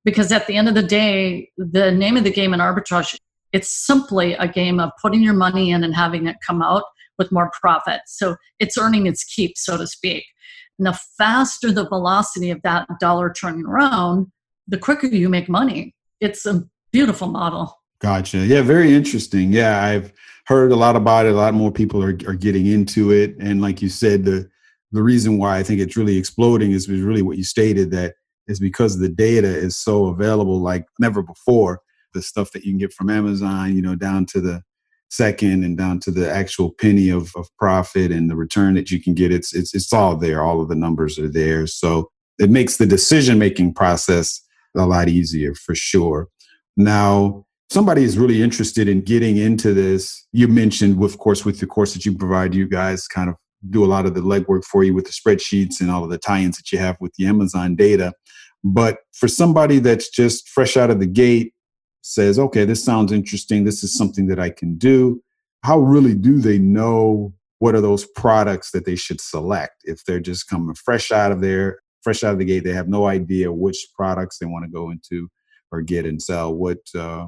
Because 0.04 0.32
at 0.32 0.46
the 0.46 0.56
end 0.56 0.68
of 0.68 0.74
the 0.74 0.82
day, 0.82 1.50
the 1.56 1.90
name 1.90 2.16
of 2.16 2.24
the 2.24 2.32
game 2.32 2.52
in 2.52 2.60
arbitrage, 2.60 3.18
it's 3.52 3.70
simply 3.70 4.34
a 4.34 4.48
game 4.48 4.80
of 4.80 4.90
putting 5.00 5.22
your 5.22 5.34
money 5.34 5.70
in 5.70 5.84
and 5.84 5.94
having 5.94 6.26
it 6.26 6.36
come 6.46 6.60
out 6.60 6.84
with 7.18 7.32
more 7.32 7.50
profit. 7.58 8.00
So 8.06 8.36
it's 8.58 8.76
earning 8.76 9.06
its 9.06 9.24
keep, 9.24 9.56
so 9.56 9.76
to 9.76 9.86
speak. 9.86 10.24
And 10.78 10.86
the 10.86 10.98
faster 11.16 11.70
the 11.70 11.88
velocity 11.88 12.50
of 12.50 12.60
that 12.62 12.86
dollar 12.98 13.32
turning 13.32 13.64
around, 13.64 14.30
the 14.66 14.78
quicker 14.78 15.06
you 15.06 15.28
make 15.28 15.48
money. 15.48 15.94
It's 16.20 16.44
a 16.46 16.64
beautiful 16.94 17.26
model. 17.26 17.80
Gotcha. 17.98 18.38
Yeah, 18.38 18.62
very 18.62 18.94
interesting. 18.94 19.52
Yeah, 19.52 19.82
I've 19.82 20.12
heard 20.46 20.70
a 20.70 20.76
lot 20.76 20.94
about 20.94 21.26
it. 21.26 21.32
A 21.32 21.36
lot 21.36 21.52
more 21.52 21.72
people 21.72 22.02
are, 22.02 22.16
are 22.28 22.36
getting 22.36 22.66
into 22.66 23.10
it. 23.10 23.34
And 23.40 23.60
like 23.60 23.82
you 23.82 23.88
said, 23.88 24.24
the 24.24 24.48
the 24.92 25.02
reason 25.02 25.38
why 25.38 25.58
I 25.58 25.64
think 25.64 25.80
it's 25.80 25.96
really 25.96 26.16
exploding 26.16 26.70
is 26.70 26.88
really 26.88 27.22
what 27.22 27.36
you 27.36 27.42
stated 27.42 27.90
that 27.90 28.14
is 28.46 28.60
because 28.60 28.96
the 28.96 29.08
data 29.08 29.48
is 29.48 29.76
so 29.76 30.06
available 30.06 30.60
like 30.60 30.86
never 31.00 31.20
before. 31.20 31.80
The 32.12 32.22
stuff 32.22 32.52
that 32.52 32.62
you 32.62 32.70
can 32.70 32.78
get 32.78 32.92
from 32.92 33.10
Amazon, 33.10 33.74
you 33.74 33.82
know, 33.82 33.96
down 33.96 34.24
to 34.26 34.40
the 34.40 34.62
second 35.10 35.64
and 35.64 35.76
down 35.76 35.98
to 36.00 36.12
the 36.12 36.30
actual 36.30 36.70
penny 36.78 37.08
of, 37.08 37.32
of 37.34 37.48
profit 37.58 38.12
and 38.12 38.30
the 38.30 38.36
return 38.36 38.74
that 38.74 38.92
you 38.92 39.02
can 39.02 39.14
get. 39.14 39.32
It's 39.32 39.52
it's 39.52 39.74
it's 39.74 39.92
all 39.92 40.16
there. 40.16 40.44
All 40.44 40.60
of 40.60 40.68
the 40.68 40.76
numbers 40.76 41.18
are 41.18 41.30
there. 41.30 41.66
So 41.66 42.12
it 42.38 42.50
makes 42.50 42.76
the 42.76 42.86
decision 42.86 43.36
making 43.36 43.74
process 43.74 44.40
a 44.76 44.86
lot 44.86 45.08
easier 45.08 45.54
for 45.54 45.74
sure. 45.74 46.28
Now, 46.76 47.44
somebody 47.70 48.02
is 48.02 48.18
really 48.18 48.42
interested 48.42 48.88
in 48.88 49.02
getting 49.02 49.36
into 49.36 49.74
this. 49.74 50.26
You 50.32 50.48
mentioned, 50.48 51.02
of 51.02 51.18
course, 51.18 51.44
with 51.44 51.60
the 51.60 51.66
course 51.66 51.94
that 51.94 52.04
you 52.04 52.16
provide, 52.16 52.54
you 52.54 52.68
guys 52.68 53.06
kind 53.06 53.28
of 53.28 53.36
do 53.70 53.84
a 53.84 53.86
lot 53.86 54.06
of 54.06 54.14
the 54.14 54.20
legwork 54.20 54.64
for 54.64 54.84
you 54.84 54.94
with 54.94 55.06
the 55.06 55.12
spreadsheets 55.12 55.80
and 55.80 55.90
all 55.90 56.04
of 56.04 56.10
the 56.10 56.18
tie-ins 56.18 56.56
that 56.56 56.70
you 56.70 56.78
have 56.78 56.96
with 57.00 57.12
the 57.14 57.26
Amazon 57.26 57.74
data. 57.76 58.12
But 58.62 58.98
for 59.12 59.28
somebody 59.28 59.78
that's 59.78 60.08
just 60.10 60.48
fresh 60.48 60.76
out 60.76 60.90
of 60.90 61.00
the 61.00 61.06
gate, 61.06 61.52
says, 62.02 62.38
okay, 62.38 62.66
this 62.66 62.84
sounds 62.84 63.12
interesting. 63.12 63.64
This 63.64 63.82
is 63.82 63.96
something 63.96 64.26
that 64.26 64.38
I 64.38 64.50
can 64.50 64.76
do. 64.76 65.22
How 65.62 65.78
really 65.78 66.14
do 66.14 66.38
they 66.38 66.58
know 66.58 67.32
what 67.60 67.74
are 67.74 67.80
those 67.80 68.06
products 68.14 68.72
that 68.72 68.84
they 68.84 68.96
should 68.96 69.20
select 69.22 69.76
if 69.84 70.04
they're 70.04 70.20
just 70.20 70.48
coming 70.48 70.74
fresh 70.74 71.10
out 71.10 71.32
of 71.32 71.40
there, 71.40 71.78
fresh 72.02 72.22
out 72.22 72.34
of 72.34 72.38
the 72.38 72.44
gate? 72.44 72.64
They 72.64 72.74
have 72.74 72.88
no 72.88 73.06
idea 73.06 73.50
which 73.50 73.86
products 73.96 74.38
they 74.38 74.44
want 74.44 74.66
to 74.66 74.70
go 74.70 74.90
into 74.90 75.30
or 75.72 75.82
get 75.82 76.06
and 76.06 76.20
sell. 76.20 76.54
What 76.54 76.78
uh, 76.94 77.26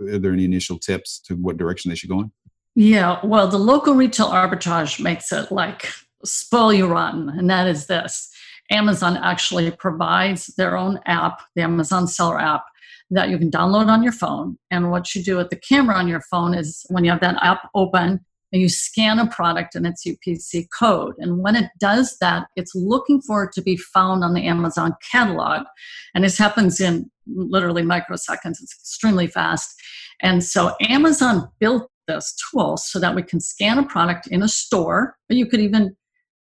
are 0.00 0.18
there 0.18 0.32
any 0.32 0.44
initial 0.44 0.78
tips 0.78 1.20
to 1.26 1.34
what 1.34 1.56
direction 1.56 1.88
they 1.88 1.94
should 1.94 2.10
go 2.10 2.20
in? 2.20 2.32
Yeah, 2.76 3.18
well, 3.24 3.48
the 3.48 3.58
local 3.58 3.94
retail 3.94 4.28
arbitrage 4.28 5.00
makes 5.00 5.32
it 5.32 5.50
like 5.50 5.92
spoil 6.24 6.72
you 6.72 6.86
rotten, 6.86 7.28
and 7.28 7.50
that 7.50 7.66
is 7.66 7.86
this. 7.86 8.30
Amazon 8.70 9.16
actually 9.16 9.70
provides 9.72 10.46
their 10.56 10.76
own 10.76 11.00
app, 11.06 11.40
the 11.56 11.62
Amazon 11.62 12.06
Seller 12.06 12.40
app, 12.40 12.64
that 13.10 13.28
you 13.28 13.38
can 13.38 13.50
download 13.50 13.88
on 13.88 14.02
your 14.02 14.12
phone. 14.12 14.56
And 14.70 14.90
what 14.90 15.14
you 15.14 15.22
do 15.22 15.36
with 15.36 15.50
the 15.50 15.56
camera 15.56 15.96
on 15.96 16.06
your 16.06 16.20
phone 16.30 16.54
is 16.54 16.86
when 16.88 17.04
you 17.04 17.10
have 17.10 17.20
that 17.20 17.42
app 17.42 17.68
open, 17.74 18.24
you 18.58 18.68
scan 18.68 19.18
a 19.18 19.26
product 19.28 19.74
and 19.74 19.86
its 19.86 20.04
UPC 20.04 20.66
code. 20.76 21.14
And 21.18 21.38
when 21.38 21.54
it 21.54 21.70
does 21.78 22.16
that, 22.20 22.48
it's 22.56 22.74
looking 22.74 23.20
for 23.22 23.44
it 23.44 23.52
to 23.52 23.62
be 23.62 23.76
found 23.76 24.24
on 24.24 24.34
the 24.34 24.46
Amazon 24.46 24.94
catalog. 25.10 25.62
And 26.14 26.24
this 26.24 26.38
happens 26.38 26.80
in 26.80 27.10
literally 27.26 27.82
microseconds, 27.82 28.60
it's 28.60 28.74
extremely 28.80 29.28
fast. 29.28 29.72
And 30.20 30.42
so 30.42 30.74
Amazon 30.80 31.48
built 31.60 31.88
this 32.08 32.34
tool 32.50 32.76
so 32.76 32.98
that 32.98 33.14
we 33.14 33.22
can 33.22 33.40
scan 33.40 33.78
a 33.78 33.86
product 33.86 34.26
in 34.26 34.42
a 34.42 34.48
store, 34.48 35.16
or 35.30 35.36
you 35.36 35.46
could 35.46 35.60
even 35.60 35.96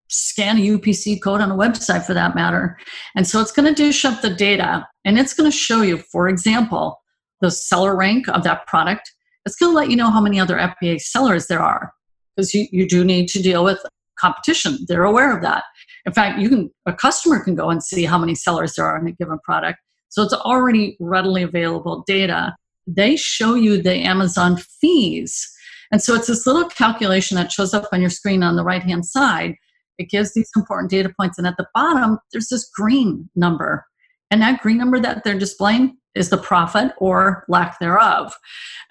scan 0.08 0.56
a 0.56 0.60
UPC 0.60 1.22
code 1.22 1.42
on 1.42 1.50
a 1.50 1.56
website 1.56 2.06
for 2.06 2.14
that 2.14 2.34
matter. 2.34 2.78
And 3.14 3.26
so 3.26 3.40
it's 3.40 3.52
going 3.52 3.68
to 3.68 3.74
dish 3.74 4.06
up 4.06 4.22
the 4.22 4.34
data 4.34 4.88
and 5.04 5.18
it's 5.18 5.34
going 5.34 5.50
to 5.50 5.56
show 5.56 5.82
you, 5.82 5.98
for 5.98 6.28
example, 6.28 6.98
the 7.42 7.50
seller 7.50 7.94
rank 7.94 8.26
of 8.28 8.42
that 8.44 8.66
product. 8.66 9.12
It's 9.44 9.56
going 9.56 9.72
to 9.72 9.76
let 9.76 9.90
you 9.90 9.96
know 9.96 10.10
how 10.10 10.22
many 10.22 10.40
other 10.40 10.56
FBA 10.56 11.00
sellers 11.00 11.46
there 11.46 11.60
are 11.60 11.92
because 12.38 12.54
you, 12.54 12.68
you 12.70 12.86
do 12.86 13.04
need 13.04 13.26
to 13.28 13.42
deal 13.42 13.64
with 13.64 13.80
competition. 14.18 14.78
They're 14.86 15.04
aware 15.04 15.36
of 15.36 15.42
that. 15.42 15.64
In 16.06 16.12
fact, 16.12 16.38
you 16.38 16.48
can 16.48 16.70
a 16.86 16.92
customer 16.92 17.42
can 17.42 17.56
go 17.56 17.68
and 17.68 17.82
see 17.82 18.04
how 18.04 18.16
many 18.16 18.34
sellers 18.34 18.74
there 18.74 18.86
are 18.86 18.98
on 18.98 19.06
a 19.08 19.12
given 19.12 19.38
product. 19.40 19.78
So 20.08 20.22
it's 20.22 20.32
already 20.32 20.96
readily 21.00 21.42
available 21.42 22.04
data. 22.06 22.54
They 22.86 23.16
show 23.16 23.54
you 23.54 23.82
the 23.82 23.94
Amazon 23.94 24.56
fees. 24.80 25.46
And 25.90 26.02
so 26.02 26.14
it's 26.14 26.28
this 26.28 26.46
little 26.46 26.68
calculation 26.68 27.36
that 27.36 27.52
shows 27.52 27.74
up 27.74 27.88
on 27.92 28.00
your 28.00 28.10
screen 28.10 28.42
on 28.42 28.56
the 28.56 28.64
right 28.64 28.82
hand 28.82 29.04
side. 29.04 29.56
It 29.98 30.08
gives 30.08 30.32
these 30.32 30.50
important 30.56 30.90
data 30.90 31.12
points. 31.18 31.38
And 31.38 31.46
at 31.46 31.56
the 31.56 31.66
bottom, 31.74 32.18
there's 32.32 32.48
this 32.48 32.70
green 32.74 33.28
number. 33.34 33.84
And 34.30 34.42
that 34.42 34.60
green 34.60 34.78
number 34.78 35.00
that 35.00 35.24
they're 35.24 35.38
displaying 35.38 35.96
is 36.14 36.30
the 36.30 36.38
profit 36.38 36.92
or 36.98 37.44
lack 37.48 37.78
thereof. 37.78 38.34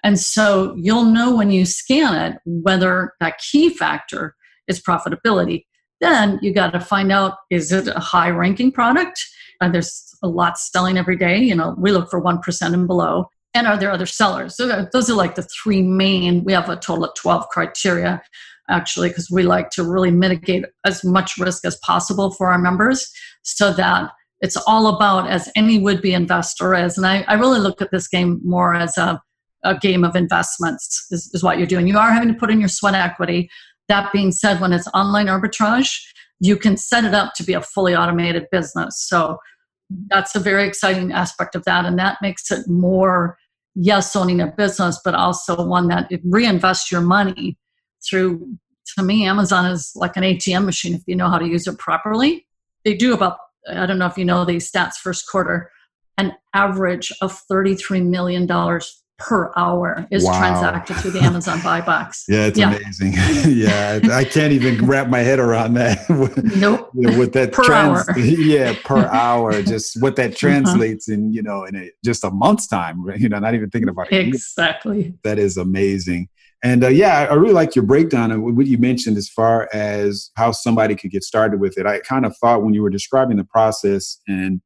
And 0.04 0.20
so 0.20 0.76
you'll 0.78 1.06
know 1.06 1.36
when 1.36 1.52
you 1.52 1.66
scan 1.66 2.16
it 2.16 2.40
whether 2.46 3.14
that 3.20 3.40
key 3.40 3.70
factor 3.70 4.36
is 4.68 4.82
profitability. 4.82 5.66
Then 6.00 6.40
you 6.42 6.54
got 6.54 6.72
to 6.74 6.80
find 6.80 7.12
out 7.12 7.36
is 7.50 7.72
it 7.72 7.88
a 7.88 8.00
high 8.00 8.30
ranking 8.30 8.72
product? 8.72 9.24
And 9.60 9.74
there's 9.74 10.16
a 10.24 10.28
lot 10.28 10.58
selling 10.58 10.98
every 10.98 11.18
day. 11.18 11.40
You 11.40 11.56
know, 11.56 11.76
we 11.78 11.92
look 11.92 12.10
for 12.10 12.22
1% 12.22 12.74
and 12.74 12.88
below. 12.88 13.30
And 13.54 13.66
are 13.66 13.78
there 13.78 13.92
other 13.92 14.06
sellers? 14.06 14.56
So 14.56 14.88
those 14.94 15.10
are 15.10 15.16
like 15.16 15.36
the 15.36 15.48
three 15.64 15.82
main. 15.82 16.44
We 16.44 16.54
have 16.54 16.70
a 16.70 16.76
total 16.76 17.06
of 17.06 17.16
12 17.16 17.48
criteria 17.50 18.22
actually, 18.70 19.10
because 19.10 19.30
we 19.32 19.44
like 19.44 19.70
to 19.72 19.84
really 19.84 20.12
mitigate 20.12 20.66
as 20.86 21.04
much 21.04 21.38
risk 21.38 21.66
as 21.66 21.78
possible 21.78 22.32
for 22.32 22.50
our 22.50 22.58
members 22.58 23.12
so 23.44 23.72
that 23.74 24.12
it's 24.42 24.58
all 24.68 24.88
about 24.88 25.30
as 25.30 25.50
any 25.56 25.80
would 25.80 26.02
be 26.02 26.14
investor 26.14 26.76
is. 26.76 26.98
And 26.98 27.06
I, 27.06 27.24
I 27.28 27.34
really 27.34 27.60
look 27.60 27.82
at 27.82 27.92
this 27.92 28.08
game 28.08 28.40
more 28.44 28.76
as 28.76 28.98
a, 28.98 29.22
a 29.64 29.78
game 29.78 30.04
of 30.04 30.16
investments, 30.16 31.08
is, 31.12 31.32
is 31.34 31.44
what 31.44 31.58
you're 31.58 31.68
doing. 31.68 31.88
You 31.88 31.98
are 31.98 32.12
having 32.12 32.30
to 32.30 32.40
put 32.40 32.52
in 32.52 32.60
your 32.60 32.70
sweat 32.70 32.94
equity. 32.94 33.50
That 33.88 34.12
being 34.14 34.32
said, 34.32 34.62
when 34.62 34.74
it's 34.74 34.88
online 34.94 35.28
arbitrage, 35.28 36.00
you 36.40 36.56
can 36.56 36.78
set 36.78 37.04
it 37.04 37.14
up 37.14 37.34
to 37.36 37.44
be 37.44 37.54
a 37.54 37.62
fully 37.62 37.96
automated 37.96 38.46
business. 38.52 39.02
So 39.08 39.40
that's 40.10 40.36
a 40.36 40.40
very 40.40 40.68
exciting 40.68 41.12
aspect 41.12 41.56
of 41.56 41.64
that. 41.66 41.86
And 41.86 41.98
that 41.98 42.18
makes 42.22 42.52
it 42.52 42.68
more, 42.68 43.38
yes, 43.74 44.16
owning 44.16 44.42
a 44.42 44.48
business, 44.48 45.00
but 45.04 45.16
also 45.16 45.66
one 45.66 45.88
that 45.88 46.10
reinvests 46.12 46.92
your 46.92 47.02
money 47.02 47.58
through. 48.08 48.58
To 48.96 49.04
me, 49.04 49.26
Amazon 49.26 49.66
is 49.66 49.92
like 49.96 50.16
an 50.16 50.24
ATM 50.24 50.66
machine 50.66 50.94
if 50.94 51.02
you 51.08 51.16
know 51.16 51.30
how 51.30 51.40
to 51.40 51.48
use 51.48 51.68
it 51.68 51.78
properly. 51.78 52.48
They 52.86 52.94
do 52.94 53.14
about 53.14 53.38
I 53.70 53.86
don't 53.86 54.00
know 54.00 54.08
if 54.08 54.18
you 54.18 54.26
know 54.26 54.46
these 54.46 54.70
stats 54.72 54.96
first 54.96 55.30
quarter, 55.30 55.72
an 56.18 56.34
average 56.54 57.12
of 57.22 57.40
$33 57.50 58.06
million 58.06 58.48
per 59.18 59.52
hour 59.56 60.08
is 60.12 60.24
wow. 60.24 60.38
transacted 60.38 60.96
through 60.98 61.12
the 61.12 61.22
Amazon 61.22 61.60
buy 61.64 61.82
box. 61.82 62.26
Yeah, 62.30 62.46
it's 62.48 62.60
yeah. 62.60 62.76
amazing. 62.76 63.14
yeah, 63.56 64.00
I 64.12 64.24
can't 64.24 64.54
even 64.54 64.86
wrap 64.86 65.10
my 65.10 65.20
head 65.20 65.40
around 65.40 65.74
that. 65.76 66.08
nope. 66.58 66.90
With 66.94 67.34
that 67.34 67.52
per 67.52 67.64
trans- 67.64 68.10
hour. 68.10 68.18
yeah, 68.18 68.76
per 68.84 69.06
hour. 69.06 69.62
Just 69.64 70.02
what 70.02 70.16
that 70.18 70.32
uh-huh. 70.32 70.38
translates 70.38 71.10
uh-huh. 71.10 71.16
in, 71.16 71.34
you 71.34 71.42
know, 71.42 71.64
in 71.64 71.76
a, 71.76 71.92
just 72.04 72.24
a 72.24 72.30
month's 72.30 72.68
time. 72.68 73.06
You 73.18 73.30
know, 73.30 73.40
not 73.40 73.56
even 73.56 73.70
thinking 73.70 73.90
about 73.90 74.12
it. 74.12 74.28
Exactly. 74.28 75.16
That 75.24 75.40
is 75.40 75.58
amazing. 75.58 76.30
And 76.64 76.84
uh, 76.84 76.88
yeah, 76.88 77.28
I 77.30 77.34
really 77.36 77.54
like 77.54 77.76
your 77.76 77.86
breakdown 77.86 78.32
of 78.32 78.42
what 78.42 78.66
you 78.66 78.78
mentioned 78.78 79.18
as 79.18 79.30
far 79.30 79.70
as 79.74 80.32
how 80.36 80.52
somebody 80.52 80.96
could 80.96 81.12
get 81.12 81.24
started 81.24 81.60
with 81.60 81.78
it. 81.78 81.86
I 81.86 82.00
kind 82.00 82.26
of 82.26 82.36
thought 82.38 82.64
when 82.64 82.74
you 82.74 82.82
were 82.82 82.90
describing 82.90 83.38
the 83.38 83.44
process 83.44 84.20
and 84.28 84.62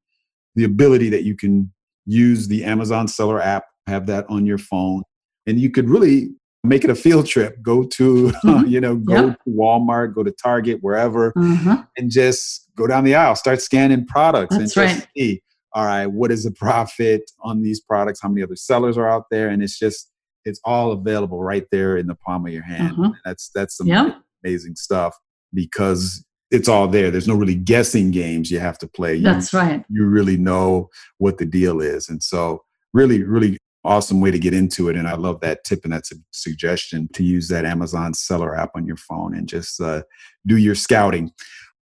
the 0.55 0.63
ability 0.63 1.09
that 1.09 1.23
you 1.23 1.35
can 1.35 1.71
use 2.05 2.47
the 2.47 2.63
Amazon 2.63 3.07
Seller 3.07 3.41
app, 3.41 3.65
have 3.87 4.05
that 4.07 4.25
on 4.29 4.45
your 4.45 4.57
phone, 4.57 5.03
and 5.45 5.59
you 5.59 5.69
could 5.69 5.89
really 5.89 6.29
make 6.63 6.83
it 6.83 6.89
a 6.89 6.95
field 6.95 7.25
trip. 7.25 7.61
Go 7.61 7.83
to, 7.83 8.27
mm-hmm. 8.27 8.67
you 8.67 8.79
know, 8.79 8.95
go 8.95 9.31
to 9.31 9.37
Walmart, 9.49 10.13
go 10.13 10.23
to 10.23 10.31
Target, 10.31 10.79
wherever, 10.81 11.33
mm-hmm. 11.33 11.81
and 11.97 12.11
just 12.11 12.69
go 12.75 12.87
down 12.87 13.03
the 13.03 13.15
aisle, 13.15 13.35
start 13.35 13.61
scanning 13.61 14.05
products, 14.05 14.55
That's 14.55 14.75
and 14.75 14.87
just 14.87 14.99
right. 14.99 15.07
see, 15.17 15.41
all 15.73 15.85
right, 15.85 16.07
what 16.07 16.31
is 16.31 16.43
the 16.43 16.51
profit 16.51 17.29
on 17.41 17.61
these 17.61 17.79
products? 17.79 18.21
How 18.21 18.29
many 18.29 18.43
other 18.43 18.55
sellers 18.55 18.97
are 18.97 19.09
out 19.09 19.25
there? 19.31 19.49
And 19.49 19.63
it's 19.63 19.77
just, 19.77 20.09
it's 20.45 20.59
all 20.63 20.91
available 20.91 21.41
right 21.41 21.65
there 21.71 21.97
in 21.97 22.07
the 22.07 22.15
palm 22.15 22.45
of 22.45 22.53
your 22.53 22.63
hand. 22.63 22.93
Mm-hmm. 22.93 23.11
That's 23.25 23.49
that's 23.53 23.77
some 23.77 23.87
yep. 23.87 24.21
amazing 24.43 24.75
stuff 24.75 25.15
because 25.53 26.25
it's 26.49 26.67
all 26.67 26.87
there. 26.87 27.11
There's 27.11 27.27
no 27.27 27.35
really 27.35 27.55
guessing 27.55 28.11
games 28.11 28.51
you 28.51 28.59
have 28.59 28.77
to 28.79 28.87
play. 28.87 29.15
You, 29.15 29.23
That's 29.23 29.53
right. 29.53 29.85
You 29.89 30.05
really 30.05 30.37
know 30.37 30.89
what 31.17 31.37
the 31.37 31.45
deal 31.45 31.81
is, 31.81 32.09
and 32.09 32.21
so 32.21 32.63
really, 32.93 33.23
really 33.23 33.57
awesome 33.83 34.21
way 34.21 34.31
to 34.31 34.39
get 34.39 34.53
into 34.53 34.89
it. 34.89 34.95
And 34.95 35.07
I 35.07 35.15
love 35.15 35.39
that 35.41 35.63
tip 35.63 35.83
and 35.83 35.93
that's 35.93 36.11
a 36.11 36.15
suggestion 36.31 37.09
to 37.13 37.23
use 37.23 37.47
that 37.47 37.65
Amazon 37.65 38.13
seller 38.13 38.55
app 38.55 38.71
on 38.75 38.85
your 38.85 38.97
phone 38.97 39.35
and 39.35 39.47
just 39.47 39.81
uh, 39.81 40.03
do 40.45 40.57
your 40.57 40.75
scouting. 40.75 41.31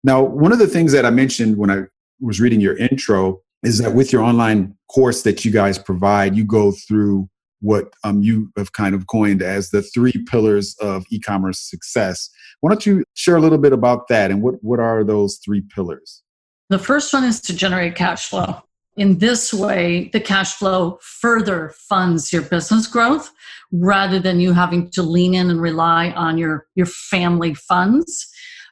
Now, 0.03 0.23
one 0.23 0.53
of 0.53 0.59
the 0.59 0.67
things 0.67 0.93
that 0.93 1.05
I 1.05 1.11
mentioned 1.11 1.57
when 1.57 1.71
I 1.71 1.83
was 2.21 2.41
reading 2.41 2.61
your 2.61 2.77
intro 2.77 3.41
is 3.63 3.79
that 3.79 3.95
with 3.95 4.13
your 4.13 4.23
online 4.23 4.77
course 4.91 5.23
that 5.23 5.45
you 5.45 5.51
guys 5.51 5.79
provide, 5.79 6.37
you 6.37 6.45
go 6.45 6.73
through 6.73 7.29
what 7.65 7.87
um, 8.05 8.23
you 8.23 8.53
have 8.59 8.73
kind 8.73 8.95
of 8.95 9.07
coined 9.07 9.41
as 9.41 9.71
the 9.71 9.81
three 9.81 10.13
pillars 10.31 10.77
of 10.81 11.07
e-commerce 11.11 11.59
success. 11.59 12.29
Why 12.61 12.71
don't 12.71 12.85
you 12.85 13.05
share 13.15 13.37
a 13.37 13.41
little 13.41 13.59
bit 13.59 13.73
about 13.73 14.09
that 14.09 14.31
and 14.31 14.43
what, 14.43 14.57
what 14.63 14.81
are 14.81 15.03
those 15.03 15.41
three 15.43 15.63
pillars? 15.75 16.23
The 16.69 16.79
first 16.79 17.13
one 17.13 17.25
is 17.25 17.41
to 17.43 17.57
generate 17.57 17.95
cash 17.95 18.29
flow. 18.29 18.63
In 18.97 19.19
this 19.19 19.53
way, 19.53 20.11
the 20.13 20.21
cash 20.21 20.55
flow 20.55 20.99
further 21.01 21.73
funds 21.89 22.33
your 22.33 22.43
business 22.43 22.87
growth 22.87 23.31
rather 23.73 24.21
than 24.21 24.41
you 24.41 24.53
having 24.53 24.91
to 24.91 25.03
lean 25.03 25.35
in 25.35 25.49
and 25.49 25.61
rely 25.61 26.11
on 26.11 26.37
your, 26.37 26.67
your 26.75 26.87
family 26.87 27.55
funds, 27.55 28.29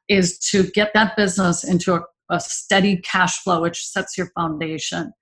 is 0.09 0.39
to 0.51 0.65
get 0.65 0.93
that 0.93 1.17
business 1.17 1.65
into 1.65 1.95
a, 1.95 2.03
a 2.29 2.41
steady 2.41 2.99
cash 2.99 3.39
flow, 3.39 3.63
which 3.63 3.85
sets 3.87 4.19
your 4.19 4.31
foundation. 4.37 5.13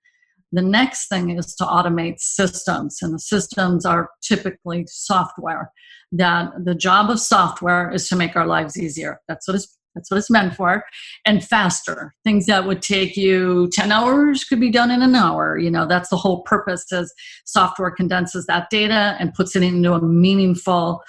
The 0.51 0.61
next 0.61 1.07
thing 1.07 1.37
is 1.37 1.55
to 1.55 1.63
automate 1.63 2.19
systems, 2.19 2.99
and 3.01 3.13
the 3.13 3.19
systems 3.19 3.85
are 3.85 4.09
typically 4.21 4.85
software. 4.87 5.71
That 6.11 6.51
the 6.65 6.75
job 6.75 7.09
of 7.09 7.21
software 7.21 7.89
is 7.89 8.09
to 8.09 8.17
make 8.17 8.35
our 8.35 8.45
lives 8.45 8.77
easier. 8.77 9.21
That's 9.27 9.47
what 9.47 9.55
it's 9.55 9.77
that's 9.95 10.09
what 10.09 10.17
it's 10.17 10.29
meant 10.29 10.55
for. 10.55 10.83
And 11.25 11.43
faster. 11.43 12.13
Things 12.23 12.45
that 12.45 12.65
would 12.65 12.81
take 12.81 13.17
you 13.17 13.69
10 13.73 13.91
hours 13.91 14.43
could 14.43 14.59
be 14.59 14.71
done 14.71 14.91
in 14.91 15.01
an 15.01 15.15
hour. 15.15 15.57
You 15.57 15.69
know, 15.69 15.85
that's 15.85 16.09
the 16.09 16.17
whole 16.17 16.43
purpose 16.43 16.91
is 16.91 17.13
software 17.45 17.91
condenses 17.91 18.45
that 18.45 18.69
data 18.69 19.15
and 19.19 19.33
puts 19.33 19.55
it 19.55 19.63
into 19.63 19.93
a 19.93 20.01
meaningful 20.01 21.01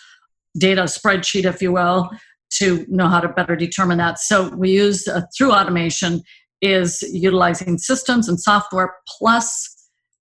data 0.59 0.83
spreadsheet, 0.83 1.45
if 1.45 1.63
you 1.63 1.73
will, 1.73 2.11
to 2.55 2.85
know 2.89 3.09
how 3.09 3.21
to 3.21 3.29
better 3.29 3.57
determine 3.57 3.99
that. 3.99 4.19
So 4.19 4.49
we 4.49 4.73
use 4.73 5.09
uh, 5.09 5.23
through 5.37 5.53
automation 5.53 6.23
is 6.62 7.02
utilizing 7.12 7.76
systems 7.76 8.28
and 8.28 8.40
software 8.40 8.95
plus 9.19 9.69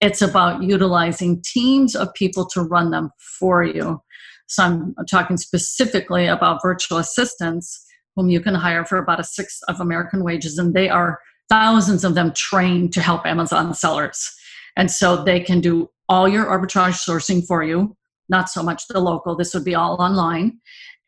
it's 0.02 0.22
about 0.22 0.64
utilizing 0.64 1.42
teams 1.46 1.96
of 1.96 2.14
people 2.16 2.48
to 2.48 2.62
run 2.62 2.90
them 2.90 3.12
for 3.40 3.64
you. 3.64 4.02
So 4.48 4.64
I'm 4.64 4.96
talking 5.10 5.38
specifically 5.38 6.26
about 6.26 6.62
virtual 6.62 6.98
assistants 6.98 7.86
whom 8.16 8.28
you 8.28 8.42
can 8.42 8.56
hire 8.56 8.84
for 8.84 8.98
about 8.98 9.20
a 9.20 9.24
sixth 9.24 9.62
of 9.70 9.80
American 9.80 10.24
wages, 10.24 10.58
and 10.58 10.74
they 10.74 10.90
are 10.90 11.20
thousands 11.48 12.04
of 12.04 12.16
them 12.16 12.34
trained 12.34 12.92
to 12.94 13.02
help 13.02 13.26
Amazon 13.26 13.74
sellers. 13.74 14.30
And 14.76 14.92
so 14.92 15.24
they 15.24 15.40
can 15.40 15.62
do 15.62 15.90
all 16.10 16.28
your 16.28 16.46
arbitrage 16.46 17.06
sourcing 17.08 17.46
for 17.46 17.64
you, 17.64 17.96
not 18.28 18.50
so 18.50 18.64
much 18.64 18.88
the 18.88 19.00
local. 19.00 19.36
This 19.36 19.54
would 19.54 19.64
be 19.64 19.76
all 19.76 20.02
online. 20.02 20.60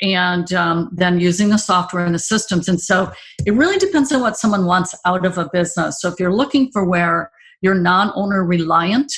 And 0.03 0.51
um, 0.53 0.89
then 0.91 1.21
using 1.21 1.47
the 1.47 1.57
software 1.57 2.05
and 2.05 2.13
the 2.13 2.19
systems. 2.19 2.67
And 2.67 2.79
so 2.79 3.09
it 3.45 3.53
really 3.53 3.77
depends 3.77 4.11
on 4.11 4.19
what 4.19 4.37
someone 4.37 4.65
wants 4.65 4.93
out 5.05 5.25
of 5.25 5.37
a 5.37 5.49
business. 5.51 6.01
So 6.01 6.09
if 6.09 6.19
you're 6.19 6.35
looking 6.35 6.69
for 6.73 6.83
where 6.83 7.31
you're 7.61 7.73
non 7.73 8.11
owner 8.13 8.43
reliant, 8.43 9.13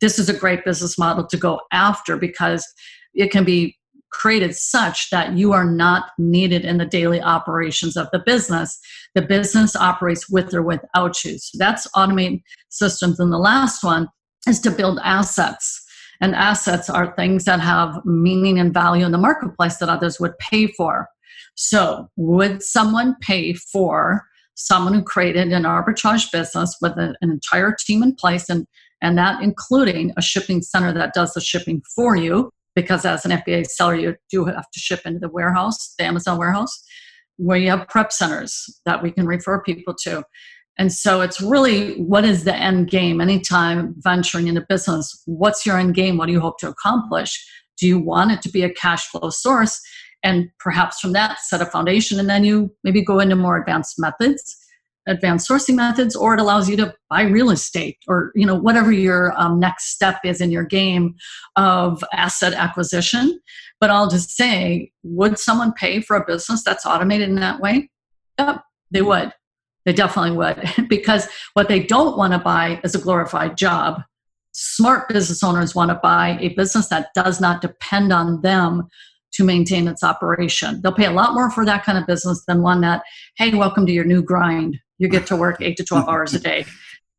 this 0.00 0.18
is 0.18 0.30
a 0.30 0.38
great 0.38 0.64
business 0.64 0.98
model 0.98 1.26
to 1.26 1.36
go 1.36 1.60
after 1.72 2.16
because 2.16 2.66
it 3.12 3.30
can 3.30 3.44
be 3.44 3.76
created 4.10 4.54
such 4.54 5.10
that 5.10 5.36
you 5.36 5.52
are 5.52 5.64
not 5.64 6.10
needed 6.18 6.64
in 6.64 6.78
the 6.78 6.86
daily 6.86 7.20
operations 7.20 7.96
of 7.96 8.08
the 8.12 8.20
business. 8.20 8.78
The 9.14 9.22
business 9.22 9.76
operates 9.76 10.30
with 10.30 10.54
or 10.54 10.62
without 10.62 11.22
you. 11.24 11.36
So 11.38 11.58
that's 11.58 11.86
automate 11.96 12.42
systems. 12.70 13.20
And 13.20 13.32
the 13.32 13.38
last 13.38 13.82
one 13.82 14.08
is 14.46 14.60
to 14.60 14.70
build 14.70 15.00
assets. 15.02 15.83
And 16.20 16.34
assets 16.34 16.88
are 16.88 17.14
things 17.14 17.44
that 17.44 17.60
have 17.60 18.04
meaning 18.04 18.58
and 18.58 18.72
value 18.72 19.04
in 19.04 19.12
the 19.12 19.18
marketplace 19.18 19.78
that 19.78 19.88
others 19.88 20.20
would 20.20 20.38
pay 20.38 20.68
for. 20.68 21.08
So, 21.56 22.10
would 22.16 22.62
someone 22.62 23.16
pay 23.20 23.52
for 23.52 24.26
someone 24.54 24.94
who 24.94 25.02
created 25.02 25.52
an 25.52 25.64
arbitrage 25.64 26.30
business 26.30 26.76
with 26.80 26.96
an 26.96 27.16
entire 27.22 27.74
team 27.78 28.02
in 28.02 28.14
place 28.14 28.48
and, 28.48 28.66
and 29.02 29.18
that 29.18 29.42
including 29.42 30.12
a 30.16 30.22
shipping 30.22 30.62
center 30.62 30.92
that 30.92 31.12
does 31.12 31.32
the 31.34 31.40
shipping 31.40 31.82
for 31.94 32.16
you 32.16 32.50
because 32.74 33.04
as 33.04 33.24
an 33.24 33.30
FBA 33.30 33.66
seller, 33.66 33.94
you 33.94 34.16
do 34.30 34.44
have 34.44 34.70
to 34.70 34.80
ship 34.80 35.02
into 35.04 35.20
the 35.20 35.28
warehouse, 35.28 35.94
the 35.96 36.04
Amazon 36.04 36.38
warehouse, 36.38 36.84
where 37.36 37.56
you 37.56 37.70
have 37.70 37.88
prep 37.88 38.12
centers 38.12 38.80
that 38.84 39.02
we 39.02 39.10
can 39.10 39.26
refer 39.26 39.62
people 39.62 39.94
to. 40.02 40.24
And 40.78 40.92
so 40.92 41.20
it's 41.20 41.40
really 41.40 41.94
what 42.02 42.24
is 42.24 42.44
the 42.44 42.54
end 42.54 42.90
game? 42.90 43.20
Anytime 43.20 43.94
venturing 43.98 44.48
into 44.48 44.66
business, 44.68 45.22
what's 45.26 45.64
your 45.64 45.78
end 45.78 45.94
game? 45.94 46.16
What 46.16 46.26
do 46.26 46.32
you 46.32 46.40
hope 46.40 46.58
to 46.58 46.68
accomplish? 46.68 47.44
Do 47.78 47.86
you 47.86 47.98
want 47.98 48.32
it 48.32 48.42
to 48.42 48.48
be 48.48 48.62
a 48.62 48.72
cash 48.72 49.06
flow 49.08 49.30
source? 49.30 49.80
And 50.22 50.48
perhaps 50.58 51.00
from 51.00 51.12
that, 51.12 51.38
set 51.40 51.60
a 51.60 51.66
foundation, 51.66 52.18
and 52.18 52.30
then 52.30 52.44
you 52.44 52.74
maybe 52.82 53.02
go 53.02 53.20
into 53.20 53.36
more 53.36 53.58
advanced 53.58 53.98
methods 53.98 54.56
advanced 55.06 55.48
sourcing 55.48 55.74
methods 55.74 56.16
or 56.16 56.34
it 56.34 56.40
allows 56.40 56.68
you 56.68 56.76
to 56.76 56.94
buy 57.10 57.22
real 57.22 57.50
estate 57.50 57.98
or 58.08 58.32
you 58.34 58.46
know 58.46 58.54
whatever 58.54 58.90
your 58.90 59.38
um, 59.40 59.60
next 59.60 59.90
step 59.90 60.18
is 60.24 60.40
in 60.40 60.50
your 60.50 60.64
game 60.64 61.14
of 61.56 62.02
asset 62.12 62.54
acquisition 62.54 63.38
but 63.80 63.90
i'll 63.90 64.08
just 64.08 64.30
say 64.30 64.90
would 65.02 65.38
someone 65.38 65.72
pay 65.74 66.00
for 66.00 66.16
a 66.16 66.24
business 66.24 66.62
that's 66.64 66.86
automated 66.86 67.28
in 67.28 67.36
that 67.36 67.60
way 67.60 67.90
yep 68.38 68.62
they 68.90 69.02
would 69.02 69.32
they 69.84 69.92
definitely 69.92 70.36
would 70.36 70.62
because 70.88 71.28
what 71.54 71.68
they 71.68 71.80
don't 71.80 72.16
want 72.16 72.32
to 72.32 72.38
buy 72.38 72.80
is 72.84 72.94
a 72.94 73.00
glorified 73.00 73.56
job 73.56 74.02
smart 74.54 75.08
business 75.08 75.42
owners 75.42 75.74
want 75.74 75.90
to 75.90 75.96
buy 75.96 76.38
a 76.40 76.50
business 76.50 76.88
that 76.88 77.08
does 77.14 77.40
not 77.40 77.60
depend 77.60 78.12
on 78.12 78.40
them 78.42 78.88
to 79.32 79.42
maintain 79.42 79.88
its 79.88 80.04
operation. 80.04 80.80
They'll 80.80 80.92
pay 80.92 81.06
a 81.06 81.12
lot 81.12 81.34
more 81.34 81.50
for 81.50 81.64
that 81.64 81.84
kind 81.84 81.98
of 81.98 82.06
business 82.06 82.44
than 82.46 82.62
one 82.62 82.80
that, 82.82 83.02
hey, 83.36 83.52
welcome 83.52 83.84
to 83.86 83.92
your 83.92 84.04
new 84.04 84.22
grind 84.22 84.78
you 84.98 85.08
get 85.08 85.26
to 85.26 85.36
work 85.36 85.60
eight 85.60 85.76
to 85.78 85.84
12 85.84 86.08
hours 86.08 86.34
a 86.34 86.38
day. 86.38 86.64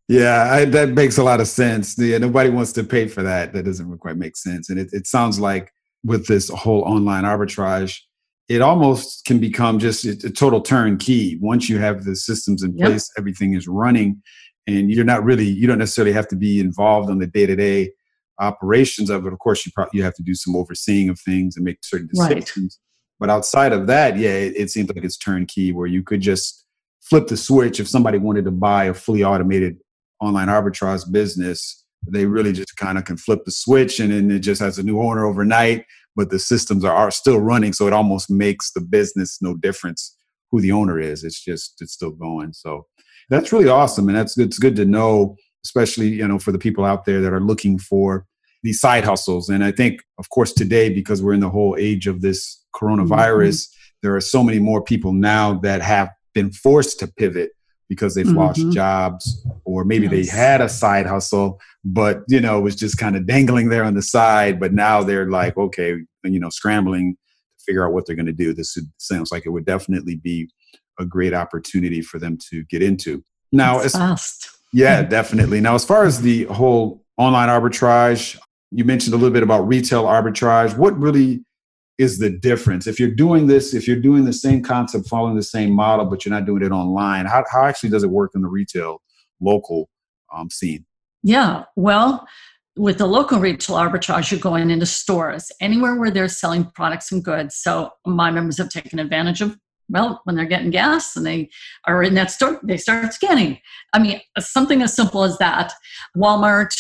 Yeah, 0.08 0.50
I, 0.50 0.66
that 0.66 0.90
makes 0.90 1.18
a 1.18 1.24
lot 1.24 1.42
of 1.42 1.48
sense. 1.48 1.98
Yeah, 1.98 2.20
nobody 2.20 2.50
wants 2.50 2.72
to 2.74 2.86
pay 2.86 3.08
for 3.10 3.22
that. 3.24 3.52
That 3.52 3.64
doesn't 3.64 3.98
quite 3.98 4.16
make 4.16 4.38
sense. 4.38 4.70
And 4.70 4.80
it, 4.80 4.90
it 4.94 5.08
sounds 5.08 5.40
like 5.40 5.74
with 6.06 6.26
this 6.28 6.50
whole 6.50 6.84
online 6.84 7.26
arbitrage, 7.26 8.00
it 8.48 8.62
almost 8.62 9.26
can 9.26 9.40
become 9.40 9.80
just 9.80 10.06
a, 10.06 10.30
total 10.30 10.62
turnkey. 10.62 11.38
Once 11.42 11.68
you 11.68 11.80
have 11.80 12.04
the 12.04 12.16
systems 12.16 12.64
in 12.64 12.78
yep. 12.78 12.90
place, 12.90 13.10
everything 13.18 13.54
is 13.54 13.68
running, 13.68 14.22
and 14.68 14.92
you're 14.92 15.06
not 15.06 15.24
really, 15.24 15.46
you 15.46 15.68
don't 15.68 15.80
necessarily 15.80 16.14
have 16.14 16.28
to 16.30 16.36
be 16.36 16.60
involved 16.60 17.10
on 17.10 17.20
the 17.20 17.28
day 17.28 17.46
to 17.46 17.56
day 17.56 17.92
operations 18.40 19.10
of 19.10 19.26
it. 19.26 19.34
Of 19.34 19.40
course, 19.40 19.66
you 19.66 19.72
probably 19.74 19.98
you 19.98 20.04
have 20.04 20.16
to 20.16 20.24
do 20.24 20.36
some 20.36 20.56
overseeing 20.56 21.10
of 21.10 21.20
things 21.20 21.56
and 21.56 21.66
make 21.66 21.80
certain 21.84 22.10
decisions. 22.12 22.52
Right. 22.52 22.72
But 23.20 23.30
outside 23.30 23.72
of 23.72 23.88
that, 23.88 24.18
yeah, 24.18 24.32
it, 24.32 24.54
it 24.58 24.70
seems 24.70 24.90
like 24.90 25.04
it's 25.04 25.18
turnkey 25.18 25.72
where 25.72 25.88
you 25.88 26.04
could 26.04 26.22
just 26.22 26.66
flip 27.02 27.28
the 27.28 27.38
switch 27.38 27.80
if 27.80 27.88
somebody 27.88 28.18
wanted 28.18 28.46
to 28.46 28.52
buy 28.52 28.86
a 28.86 28.94
fully 28.94 29.24
automated 29.24 29.78
online 30.22 30.48
arbitrage 30.48 31.12
business 31.12 31.86
they 32.08 32.26
really 32.26 32.54
just 32.54 32.76
kind 32.78 32.98
of 32.98 33.06
can 33.06 33.18
flip 33.18 33.44
the 33.46 33.52
switch 33.52 34.00
and 34.00 34.12
then 34.12 34.30
it 34.32 34.40
just 34.40 34.62
has 34.62 34.78
a 34.78 34.84
new 34.84 35.02
owner 35.02 35.26
overnight 35.26 35.86
but 36.16 36.30
the 36.30 36.40
systems 36.40 36.86
are, 36.86 36.96
are 36.96 37.12
still 37.12 37.40
running 37.40 37.74
so 37.74 37.88
it 37.88 37.94
almost 37.94 38.30
makes 38.30 38.72
the 38.72 38.82
business 38.82 39.42
no 39.42 39.56
difference 39.56 40.16
who 40.52 40.62
the 40.62 40.72
owner 40.72 41.00
is. 41.00 41.24
It's 41.24 41.44
just 41.44 41.82
it's 41.82 41.94
still 41.94 42.12
going. 42.12 42.54
So 42.54 42.86
that's 43.30 43.52
really 43.52 43.68
awesome 43.68 44.08
and 44.08 44.18
that's 44.18 44.38
it's 44.38 44.60
good 44.60 44.76
to 44.76 44.86
know 44.86 45.36
especially 45.66 46.10
you 46.10 46.28
know 46.28 46.38
for 46.38 46.52
the 46.52 46.60
people 46.60 46.86
out 46.86 47.06
there 47.06 47.22
that 47.22 47.34
are 47.34 47.42
looking 47.42 47.80
for 47.80 48.26
these 48.64 48.80
side 48.80 49.04
hustles. 49.04 49.50
And 49.50 49.64
i 49.64 49.72
think 49.72 50.02
of 50.20 50.30
course 50.30 50.54
today 50.54 50.90
because 50.90 51.22
we're 51.22 51.34
in 51.34 51.40
the 51.40 51.50
whole 51.50 51.76
age 51.78 52.08
of 52.08 52.22
this 52.22 52.64
coronavirus 52.76 53.64
mm-hmm. 53.64 53.96
there 54.04 54.16
are 54.16 54.22
so 54.22 54.44
many 54.44 54.60
more 54.60 54.82
people 54.84 55.12
now 55.12 55.56
that 55.60 55.82
have 55.82 56.10
been 56.34 56.52
forced 56.52 57.00
to 57.00 57.08
pivot 57.08 57.52
because 57.90 58.16
they've 58.16 58.26
mm-hmm. 58.26 58.38
lost 58.38 58.72
jobs 58.72 59.46
or 59.64 59.84
maybe 59.84 60.08
yes. 60.08 60.12
they 60.12 60.38
had 60.38 60.62
a 60.62 60.70
side 60.70 61.06
hustle 61.06 61.60
but 61.84 62.24
you 62.28 62.42
know 62.42 62.58
it 62.58 62.62
was 62.62 62.76
just 62.76 62.98
kind 62.98 63.16
of 63.16 63.28
dangling 63.28 63.70
there 63.70 63.84
on 63.84 63.94
the 63.94 64.02
side 64.02 64.60
but 64.60 64.74
now 64.74 65.04
they're 65.04 65.30
like 65.30 65.56
okay 65.58 65.98
you 66.32 66.40
know, 66.40 66.50
scrambling 66.50 67.16
to 67.58 67.64
figure 67.64 67.86
out 67.86 67.94
what 67.94 68.06
they're 68.06 68.16
going 68.16 68.26
to 68.26 68.34
do. 68.34 68.54
This 68.54 68.78
sounds 68.98 69.32
like 69.32 69.46
it 69.46 69.50
would 69.50 69.66
definitely 69.66 70.16
be 70.16 70.50
a 71.00 71.06
great 71.06 71.34
opportunity 71.34 72.02
for 72.02 72.20
them 72.20 72.38
to 72.50 72.64
get 72.66 72.82
into. 72.82 73.24
Now, 73.52 73.80
it's 73.80 73.96
fast. 73.96 74.50
Yeah, 74.74 75.04
definitely. 75.04 75.62
Now, 75.62 75.76
as 75.76 75.86
far 75.86 76.04
as 76.04 76.22
the 76.22 76.46
whole 76.46 77.04
online 77.18 77.50
arbitrage, 77.50 78.38
you 78.72 78.84
mentioned 78.84 79.14
a 79.14 79.18
little 79.18 79.34
bit 79.34 79.44
about 79.44 79.68
retail 79.68 80.06
arbitrage. 80.06 80.78
What 80.78 80.98
really 81.00 81.44
is 81.98 82.20
the 82.20 82.30
difference? 82.30 82.88
If 82.88 83.00
you're 83.00 83.12
doing 83.12 83.48
this, 83.48 83.74
if 83.74 83.88
you're 83.88 84.00
doing 84.00 84.26
the 84.26 84.34
same 84.34 84.62
concept, 84.62 85.08
following 85.08 85.36
the 85.36 85.44
same 85.44 85.72
model, 85.72 86.06
but 86.06 86.26
you're 86.26 86.34
not 86.34 86.46
doing 86.46 86.64
it 86.64 86.72
online, 86.72 87.26
how, 87.26 87.44
how 87.50 87.66
actually 87.66 87.90
does 87.90 88.04
it 88.04 88.10
work 88.10 88.32
in 88.36 88.42
the 88.42 88.50
retail 88.50 89.02
local 89.40 89.90
um, 90.34 90.50
scene? 90.50 90.86
Yeah, 91.24 91.64
well, 91.76 92.28
with 92.78 92.98
the 92.98 93.08
local 93.08 93.40
retail 93.40 93.78
arbitrage, 93.78 94.32
you're 94.32 94.40
going 94.40 94.70
into 94.70 94.86
stores, 94.86 95.52
anywhere 95.62 95.96
where 95.96 96.12
they're 96.12 96.28
selling 96.28 96.66
products 96.76 97.12
and 97.12 97.24
goods. 97.24 97.56
So 97.56 97.92
my 98.06 98.30
members 98.30 98.58
have 98.58 98.70
taken 98.70 99.00
advantage 99.00 99.42
of 99.42 99.58
well, 99.90 100.22
when 100.24 100.36
they're 100.36 100.46
getting 100.46 100.72
gas 100.72 101.16
and 101.16 101.26
they 101.26 101.50
are 101.86 102.02
in 102.02 102.16
that 102.16 102.32
store, 102.32 102.60
they 102.64 102.78
start 102.78 103.14
scanning. 103.14 103.60
I 103.94 104.00
mean, 104.00 104.20
something 104.40 104.82
as 104.82 104.96
simple 104.96 105.24
as 105.24 105.38
that. 105.38 105.74
Walmart, 106.18 106.76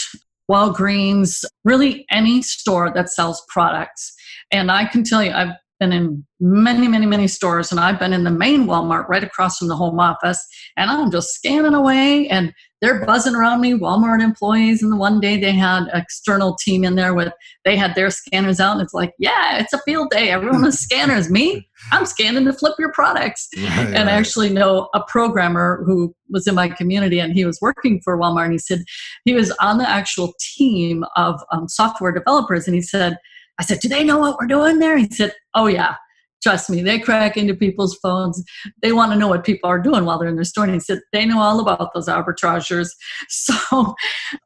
Walgreens, 0.49 1.45
really 1.63 2.06
any 2.10 2.41
store 2.41 2.91
that 2.93 3.10
sells 3.10 3.43
products. 3.47 4.14
And 4.51 4.71
I 4.71 4.86
can 4.86 5.03
tell 5.03 5.23
you, 5.23 5.31
I've 5.31 5.55
been 5.79 5.91
in 5.91 6.25
many, 6.39 6.88
many, 6.88 7.05
many 7.05 7.27
stores, 7.27 7.71
and 7.71 7.79
I've 7.79 7.99
been 7.99 8.13
in 8.13 8.23
the 8.23 8.31
main 8.31 8.65
Walmart 8.65 9.08
right 9.10 9.23
across 9.23 9.58
from 9.58 9.67
the 9.67 9.75
home 9.75 9.99
office, 9.99 10.45
and 10.77 10.89
I'm 10.89 11.12
just 11.12 11.34
scanning 11.34 11.73
away, 11.73 12.27
and 12.29 12.53
they're 12.81 13.05
buzzing 13.05 13.36
around 13.36 13.62
me, 13.62 13.73
Walmart 13.73 14.21
employees. 14.21 14.84
And 14.84 14.91
the 14.91 14.97
one 14.97 15.19
day 15.19 15.39
they 15.39 15.51
had 15.51 15.84
an 15.84 15.89
external 15.93 16.55
team 16.55 16.84
in 16.84 16.95
there 16.95 17.13
with 17.13 17.34
they 17.63 17.75
had 17.75 17.95
their 17.95 18.10
scanners 18.10 18.60
out, 18.60 18.73
and 18.73 18.81
it's 18.81 18.93
like, 18.93 19.13
yeah, 19.19 19.58
it's 19.58 19.73
a 19.73 19.81
field 19.86 20.12
day. 20.12 20.29
Everyone 20.29 20.63
has 20.63 20.79
scanners. 20.88 21.29
Me, 21.29 21.67
I'm 21.91 22.05
scanning 22.05 22.45
to 22.45 22.53
flip 22.53 22.75
your 22.79 22.91
products. 22.91 23.49
Right, 23.65 23.93
and 23.93 24.10
I 24.10 24.13
actually 24.13 24.51
know 24.51 24.89
a 24.93 25.01
programmer 25.08 25.84
who 25.86 26.15
was 26.29 26.47
in 26.47 26.55
my 26.55 26.69
community, 26.69 27.19
and 27.19 27.34
he 27.34 27.45
was 27.45 27.60
working 27.62 27.99
for 28.01 28.17
Walmart, 28.17 28.45
and 28.45 28.53
he 28.53 28.60
said 28.60 28.84
he 29.25 29.34
was 29.34 29.51
on 29.60 29.79
the 29.79 29.89
actual 29.89 30.34
team 30.39 31.03
of 31.15 31.41
um, 31.51 31.67
software 31.67 32.12
developers, 32.12 32.67
and 32.67 32.75
he 32.75 32.81
said 32.81 33.17
I 33.59 33.63
said, 33.63 33.79
Do 33.79 33.87
they 33.87 34.03
know 34.03 34.19
what 34.19 34.37
we're 34.39 34.47
doing 34.47 34.79
there? 34.79 34.97
He 34.97 35.09
said, 35.09 35.33
Oh, 35.53 35.67
yeah. 35.67 35.95
Trust 36.43 36.69
me, 36.69 36.83
they 36.83 36.99
crack 36.99 37.37
into 37.37 37.55
people's 37.55 37.97
phones. 38.03 38.43
They 38.83 38.91
want 38.91 39.11
to 39.11 39.17
know 39.17 39.27
what 39.27 39.43
people 39.43 39.67
are 39.67 39.79
doing 39.79 40.05
while 40.05 40.19
they're 40.19 40.27
in 40.27 40.35
their 40.35 40.43
store. 40.43 40.65
And 40.65 40.73
he 40.73 40.79
said, 40.79 40.99
They 41.11 41.25
know 41.25 41.39
all 41.39 41.59
about 41.59 41.93
those 41.93 42.07
arbitrageurs. 42.07 42.89
So 43.29 43.95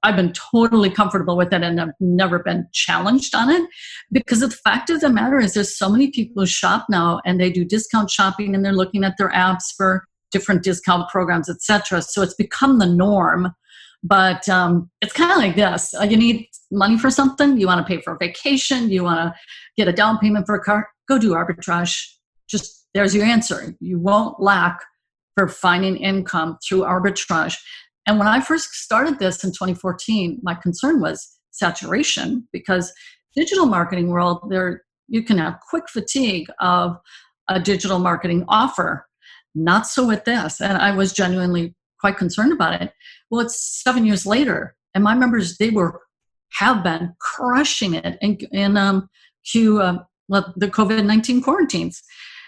I've 0.03 0.15
been 0.15 0.31
totally 0.33 0.89
comfortable 0.89 1.35
with 1.35 1.51
it 1.51 1.61
and 1.61 1.81
I've 1.81 1.89
never 1.99 2.39
been 2.39 2.67
challenged 2.71 3.35
on 3.35 3.49
it 3.49 3.67
because 4.11 4.39
the 4.39 4.49
fact 4.49 4.89
of 4.89 5.01
the 5.01 5.09
matter 5.09 5.39
is, 5.39 5.53
there's 5.53 5.77
so 5.77 5.89
many 5.89 6.11
people 6.11 6.43
who 6.43 6.47
shop 6.47 6.85
now 6.89 7.19
and 7.25 7.39
they 7.39 7.51
do 7.51 7.65
discount 7.65 8.09
shopping 8.09 8.55
and 8.55 8.63
they're 8.63 8.71
looking 8.71 9.03
at 9.03 9.17
their 9.17 9.31
apps 9.31 9.73
for 9.75 10.05
different 10.31 10.63
discount 10.63 11.09
programs, 11.09 11.49
etc. 11.49 12.01
So 12.01 12.21
it's 12.21 12.35
become 12.35 12.79
the 12.79 12.85
norm 12.85 13.53
but 14.03 14.47
um, 14.47 14.89
it's 15.01 15.13
kind 15.13 15.31
of 15.31 15.37
like 15.37 15.55
this 15.55 15.93
uh, 15.93 16.03
you 16.03 16.17
need 16.17 16.47
money 16.71 16.97
for 16.97 17.09
something, 17.09 17.57
you 17.57 17.67
want 17.67 17.85
to 17.85 17.95
pay 17.95 18.01
for 18.01 18.13
a 18.13 18.17
vacation, 18.17 18.89
you 18.89 19.03
want 19.03 19.19
to 19.19 19.39
get 19.77 19.87
a 19.87 19.93
down 19.93 20.17
payment 20.19 20.45
for 20.45 20.55
a 20.55 20.61
car, 20.61 20.87
go 21.07 21.17
do 21.17 21.31
arbitrage. 21.31 21.99
Just 22.47 22.87
there's 22.93 23.13
your 23.13 23.25
answer. 23.25 23.75
You 23.79 23.99
won't 23.99 24.41
lack 24.41 24.79
for 25.35 25.47
finding 25.47 25.97
income 25.97 26.57
through 26.67 26.81
arbitrage. 26.81 27.55
And 28.07 28.17
when 28.17 28.27
I 28.27 28.41
first 28.41 28.71
started 28.73 29.19
this 29.19 29.43
in 29.43 29.51
2014, 29.51 30.39
my 30.41 30.55
concern 30.55 30.99
was 30.99 31.37
saturation 31.51 32.47
because 32.51 32.91
digital 33.35 33.65
marketing 33.65 34.09
world 34.09 34.49
there 34.49 34.83
you 35.07 35.23
can 35.23 35.37
have 35.37 35.59
quick 35.69 35.89
fatigue 35.89 36.47
of 36.59 36.97
a 37.49 37.59
digital 37.59 37.99
marketing 37.99 38.45
offer. 38.47 39.07
Not 39.55 39.87
so 39.87 40.07
with 40.07 40.23
this. 40.25 40.61
And 40.61 40.77
I 40.77 40.95
was 40.95 41.13
genuinely 41.13 41.75
quite 41.99 42.17
concerned 42.17 42.53
about 42.53 42.81
it. 42.81 42.91
Well, 43.29 43.41
it's 43.41 43.81
seven 43.83 44.05
years 44.05 44.25
later, 44.25 44.75
and 44.93 45.03
my 45.03 45.15
members 45.15 45.57
they 45.57 45.69
were 45.69 46.01
have 46.53 46.83
been 46.83 47.13
crushing 47.19 47.93
it 47.93 48.17
in, 48.21 48.37
in 48.51 48.77
um, 48.77 49.09
Q 49.49 49.81
uh, 49.81 49.99
the 50.29 50.67
COVID 50.67 51.05
nineteen 51.05 51.41
quarantines 51.41 52.01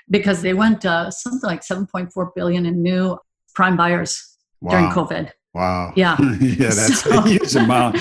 because 0.09 0.41
they 0.41 0.53
went 0.53 0.85
uh, 0.85 1.11
something 1.11 1.47
like 1.47 1.63
seven 1.63 1.87
point 1.87 2.11
four 2.11 2.31
billion 2.35 2.65
in 2.65 2.81
new 2.81 3.17
prime 3.55 3.77
buyers 3.77 4.37
wow. 4.61 4.71
during 4.71 4.91
COVID. 4.91 5.31
Wow. 5.53 5.93
Yeah. 5.97 6.17
yeah, 6.39 6.69
that's 6.69 7.03
so. 7.03 7.19
a 7.19 7.27
huge 7.27 7.55
amount. 7.55 7.97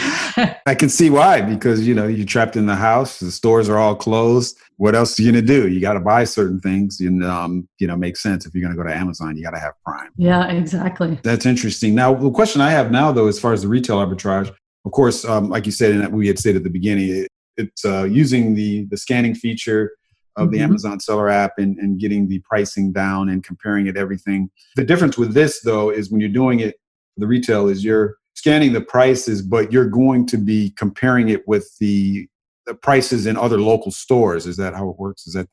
I 0.67 0.75
can 0.75 0.89
see 0.89 1.11
why 1.11 1.41
because 1.41 1.87
you 1.87 1.95
know 1.95 2.07
you're 2.07 2.27
trapped 2.27 2.57
in 2.57 2.67
the 2.67 2.77
house. 2.77 3.19
The 3.19 3.33
stores 3.33 3.69
are 3.69 3.79
all 3.79 3.97
closed. 3.97 4.57
What 4.77 4.95
else 4.95 5.19
are 5.19 5.23
you 5.23 5.33
gonna 5.33 5.43
do? 5.43 5.69
You 5.69 5.81
got 5.81 5.95
to 5.95 6.01
buy 6.01 6.25
certain 6.25 6.61
things. 6.61 7.01
And 7.01 7.25
um, 7.25 7.69
you 7.79 7.87
know, 7.87 7.97
makes 7.97 8.23
sense 8.23 8.47
if 8.47 8.55
you're 8.55 8.63
gonna 8.63 8.77
go 8.77 8.85
to 8.85 8.95
Amazon. 8.95 9.37
You 9.37 9.43
got 9.43 9.51
to 9.51 9.59
have 9.59 9.73
Prime. 9.85 10.11
Yeah, 10.17 10.49
exactly. 10.51 11.19
That's 11.23 11.47
interesting. 11.47 11.95
Now, 11.95 12.15
the 12.15 12.31
question 12.31 12.61
I 12.61 12.71
have 12.71 12.91
now, 12.91 13.11
though, 13.11 13.27
as 13.27 13.41
far 13.41 13.53
as 13.53 13.63
the 13.63 13.69
retail 13.69 13.97
arbitrage, 13.97 14.55
of 14.85 14.93
course, 14.93 15.25
um, 15.25 15.49
like 15.49 15.67
you 15.67 15.73
said, 15.73 15.93
and 15.93 16.13
we 16.13 16.29
had 16.29 16.39
said 16.39 16.57
at 16.57 16.63
the 16.63 16.71
beginning, 16.71 17.09
it, 17.09 17.29
it's 17.57 17.85
uh, 17.85 18.05
using 18.05 18.55
the 18.55 18.87
the 18.87 18.97
scanning 18.97 19.35
feature 19.35 19.93
of 20.37 20.47
mm-hmm. 20.47 20.57
the 20.57 20.63
Amazon 20.63 21.01
seller 21.01 21.29
app 21.29 21.59
and, 21.59 21.77
and 21.79 21.99
getting 21.99 22.29
the 22.29 22.39
pricing 22.49 22.93
down 22.93 23.29
and 23.29 23.43
comparing 23.43 23.89
it 23.89 23.97
everything. 23.97 24.49
The 24.77 24.85
difference 24.85 25.19
with 25.19 25.35
this 25.35 25.61
though 25.63 25.91
is 25.91 26.11
when 26.11 26.21
you're 26.21 26.31
doing 26.31 26.61
it 26.61 26.77
the 27.21 27.27
retail 27.27 27.69
is 27.69 27.85
you're 27.85 28.17
scanning 28.35 28.73
the 28.73 28.81
prices, 28.81 29.43
but 29.43 29.73
you're 29.73 29.89
going 29.89 30.27
to 30.27 30.37
be 30.37 30.71
comparing 30.77 31.29
it 31.29 31.47
with 31.47 31.71
the 31.79 32.29
the 32.67 32.75
prices 32.75 33.27
in 33.27 33.37
other 33.37 33.59
local 33.59 33.91
stores. 33.91 34.47
Is 34.47 34.57
that 34.59 34.75
how 34.75 34.91
it 34.91 34.99
works? 34.99 35.27
Is 35.27 35.35
that 35.35 35.49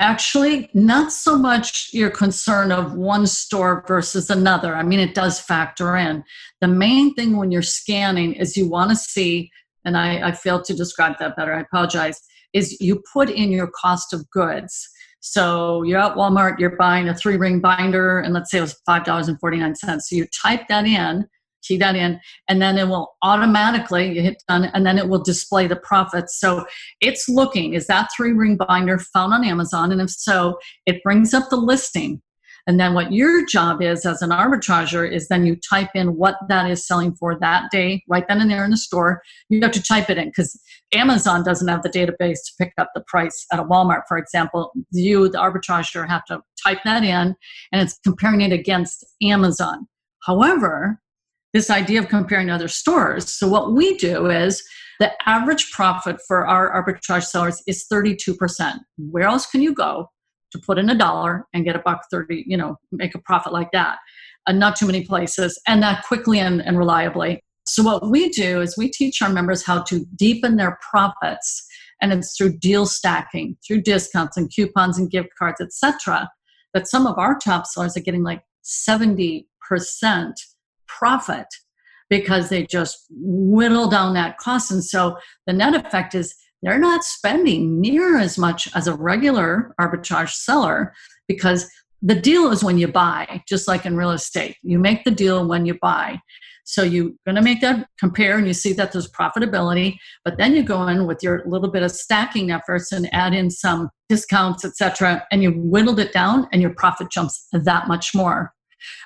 actually 0.00 0.68
not 0.74 1.12
so 1.12 1.36
much 1.38 1.90
your 1.92 2.10
concern 2.10 2.70
of 2.70 2.94
one 2.94 3.26
store 3.26 3.84
versus 3.86 4.30
another. 4.30 4.74
I 4.74 4.82
mean, 4.82 5.00
it 5.00 5.14
does 5.14 5.40
factor 5.40 5.96
in. 5.96 6.22
The 6.60 6.68
main 6.68 7.14
thing 7.14 7.36
when 7.36 7.50
you're 7.50 7.62
scanning 7.62 8.34
is 8.34 8.56
you 8.56 8.68
want 8.68 8.90
to 8.90 8.96
see, 8.96 9.50
and 9.84 9.96
I, 9.96 10.28
I 10.28 10.32
failed 10.32 10.64
to 10.64 10.74
describe 10.74 11.18
that 11.18 11.36
better. 11.36 11.54
I 11.54 11.60
apologize. 11.60 12.20
Is 12.52 12.80
you 12.80 13.02
put 13.12 13.30
in 13.30 13.50
your 13.50 13.68
cost 13.68 14.12
of 14.12 14.28
goods. 14.30 14.88
So 15.32 15.82
you're 15.82 15.98
at 15.98 16.14
Walmart, 16.14 16.60
you're 16.60 16.76
buying 16.76 17.08
a 17.08 17.14
three 17.14 17.36
ring 17.36 17.60
binder, 17.60 18.20
and 18.20 18.32
let's 18.32 18.50
say 18.50 18.58
it 18.58 18.62
was 18.62 18.80
$5.49. 18.88 19.76
So 19.76 20.16
you 20.16 20.26
type 20.26 20.68
that 20.68 20.86
in, 20.86 21.26
key 21.64 21.76
that 21.78 21.96
in, 21.96 22.20
and 22.48 22.62
then 22.62 22.78
it 22.78 22.86
will 22.86 23.16
automatically, 23.22 24.12
you 24.12 24.22
hit 24.22 24.40
done, 24.48 24.66
and 24.66 24.86
then 24.86 24.98
it 24.98 25.08
will 25.08 25.22
display 25.22 25.66
the 25.66 25.76
profits. 25.76 26.38
So 26.38 26.64
it's 27.00 27.28
looking, 27.28 27.74
is 27.74 27.88
that 27.88 28.08
three 28.16 28.32
ring 28.32 28.56
binder 28.56 28.98
found 28.98 29.34
on 29.34 29.44
Amazon? 29.44 29.90
And 29.90 30.00
if 30.00 30.10
so, 30.10 30.58
it 30.86 31.02
brings 31.02 31.34
up 31.34 31.50
the 31.50 31.56
listing. 31.56 32.22
And 32.66 32.80
then 32.80 32.94
what 32.94 33.12
your 33.12 33.46
job 33.46 33.80
is 33.80 34.04
as 34.04 34.22
an 34.22 34.32
arbitrager 34.32 35.04
is 35.04 35.28
then 35.28 35.46
you 35.46 35.56
type 35.56 35.90
in 35.94 36.16
what 36.16 36.36
that 36.48 36.68
is 36.68 36.86
selling 36.86 37.14
for 37.14 37.38
that 37.38 37.70
day, 37.70 38.02
right 38.08 38.26
then 38.26 38.40
and 38.40 38.50
there 38.50 38.64
in 38.64 38.72
the 38.72 38.76
store. 38.76 39.22
You 39.48 39.60
have 39.62 39.70
to 39.72 39.82
type 39.82 40.10
it 40.10 40.18
in 40.18 40.28
because 40.28 40.60
Amazon 40.92 41.44
doesn't 41.44 41.68
have 41.68 41.82
the 41.82 41.88
database 41.88 42.38
to 42.44 42.52
pick 42.58 42.72
up 42.76 42.90
the 42.94 43.04
price 43.06 43.46
at 43.52 43.60
a 43.60 43.64
Walmart, 43.64 44.02
for 44.08 44.18
example. 44.18 44.72
You, 44.90 45.28
the 45.28 45.38
arbitrager, 45.38 46.06
have 46.06 46.24
to 46.26 46.40
type 46.64 46.80
that 46.84 47.04
in 47.04 47.36
and 47.72 47.82
it's 47.82 47.98
comparing 48.04 48.40
it 48.40 48.52
against 48.52 49.06
Amazon. 49.22 49.86
However, 50.24 51.00
this 51.52 51.70
idea 51.70 52.00
of 52.00 52.08
comparing 52.08 52.50
other 52.50 52.68
stores. 52.68 53.32
So, 53.32 53.46
what 53.46 53.72
we 53.72 53.96
do 53.96 54.26
is 54.26 54.62
the 54.98 55.12
average 55.28 55.70
profit 55.70 56.18
for 56.26 56.46
our 56.46 56.70
arbitrage 56.70 57.24
sellers 57.24 57.62
is 57.66 57.86
32%. 57.90 58.78
Where 58.98 59.24
else 59.24 59.46
can 59.46 59.62
you 59.62 59.72
go 59.72 60.10
to 60.56 60.66
put 60.66 60.78
in 60.78 60.90
a 60.90 60.94
dollar 60.94 61.46
and 61.52 61.64
get 61.64 61.76
a 61.76 61.80
buck 61.80 62.02
30, 62.10 62.44
you 62.46 62.56
know, 62.56 62.76
make 62.92 63.14
a 63.14 63.20
profit 63.20 63.52
like 63.52 63.70
that. 63.72 63.98
And 64.46 64.58
not 64.58 64.76
too 64.76 64.86
many 64.86 65.04
places, 65.04 65.60
and 65.66 65.82
that 65.82 66.04
quickly 66.04 66.38
and, 66.38 66.62
and 66.62 66.78
reliably. 66.78 67.42
So, 67.66 67.82
what 67.82 68.08
we 68.08 68.28
do 68.28 68.60
is 68.60 68.76
we 68.78 68.88
teach 68.88 69.20
our 69.20 69.28
members 69.28 69.66
how 69.66 69.82
to 69.82 70.04
deepen 70.14 70.56
their 70.56 70.78
profits, 70.88 71.66
and 72.00 72.12
it's 72.12 72.36
through 72.36 72.58
deal 72.58 72.86
stacking, 72.86 73.56
through 73.66 73.82
discounts 73.82 74.36
and 74.36 74.48
coupons 74.54 74.98
and 74.98 75.10
gift 75.10 75.30
cards, 75.36 75.60
etc. 75.60 76.30
That 76.74 76.86
some 76.86 77.08
of 77.08 77.18
our 77.18 77.36
top 77.38 77.66
sellers 77.66 77.96
are 77.96 78.00
getting 78.00 78.22
like 78.22 78.42
70% 78.64 79.44
profit 80.86 81.46
because 82.08 82.48
they 82.48 82.64
just 82.66 83.06
whittle 83.10 83.88
down 83.88 84.14
that 84.14 84.38
cost. 84.38 84.70
And 84.70 84.84
so 84.84 85.18
the 85.46 85.52
net 85.52 85.74
effect 85.74 86.14
is 86.14 86.34
they're 86.62 86.78
not 86.78 87.04
spending 87.04 87.80
near 87.80 88.18
as 88.18 88.38
much 88.38 88.68
as 88.74 88.86
a 88.86 88.94
regular 88.94 89.74
arbitrage 89.80 90.32
seller 90.32 90.92
because 91.28 91.70
the 92.02 92.14
deal 92.14 92.50
is 92.50 92.62
when 92.62 92.78
you 92.78 92.88
buy, 92.88 93.42
just 93.48 93.66
like 93.66 93.86
in 93.86 93.96
real 93.96 94.10
estate. 94.10 94.56
You 94.62 94.78
make 94.78 95.04
the 95.04 95.10
deal 95.10 95.46
when 95.46 95.66
you 95.66 95.78
buy. 95.80 96.20
So 96.64 96.82
you're 96.82 97.10
going 97.24 97.36
to 97.36 97.42
make 97.42 97.60
that 97.60 97.88
compare 97.98 98.36
and 98.36 98.46
you 98.46 98.52
see 98.52 98.72
that 98.72 98.90
there's 98.90 99.10
profitability, 99.10 99.96
but 100.24 100.36
then 100.36 100.54
you 100.54 100.64
go 100.64 100.86
in 100.88 101.06
with 101.06 101.22
your 101.22 101.42
little 101.46 101.70
bit 101.70 101.84
of 101.84 101.92
stacking 101.92 102.50
efforts 102.50 102.90
and 102.90 103.08
add 103.14 103.34
in 103.34 103.50
some 103.50 103.88
discounts, 104.08 104.64
etc., 104.64 105.24
and 105.30 105.44
you 105.44 105.52
whittled 105.52 106.00
it 106.00 106.12
down 106.12 106.48
and 106.52 106.60
your 106.60 106.74
profit 106.74 107.10
jumps 107.10 107.46
that 107.52 107.86
much 107.86 108.14
more. 108.14 108.52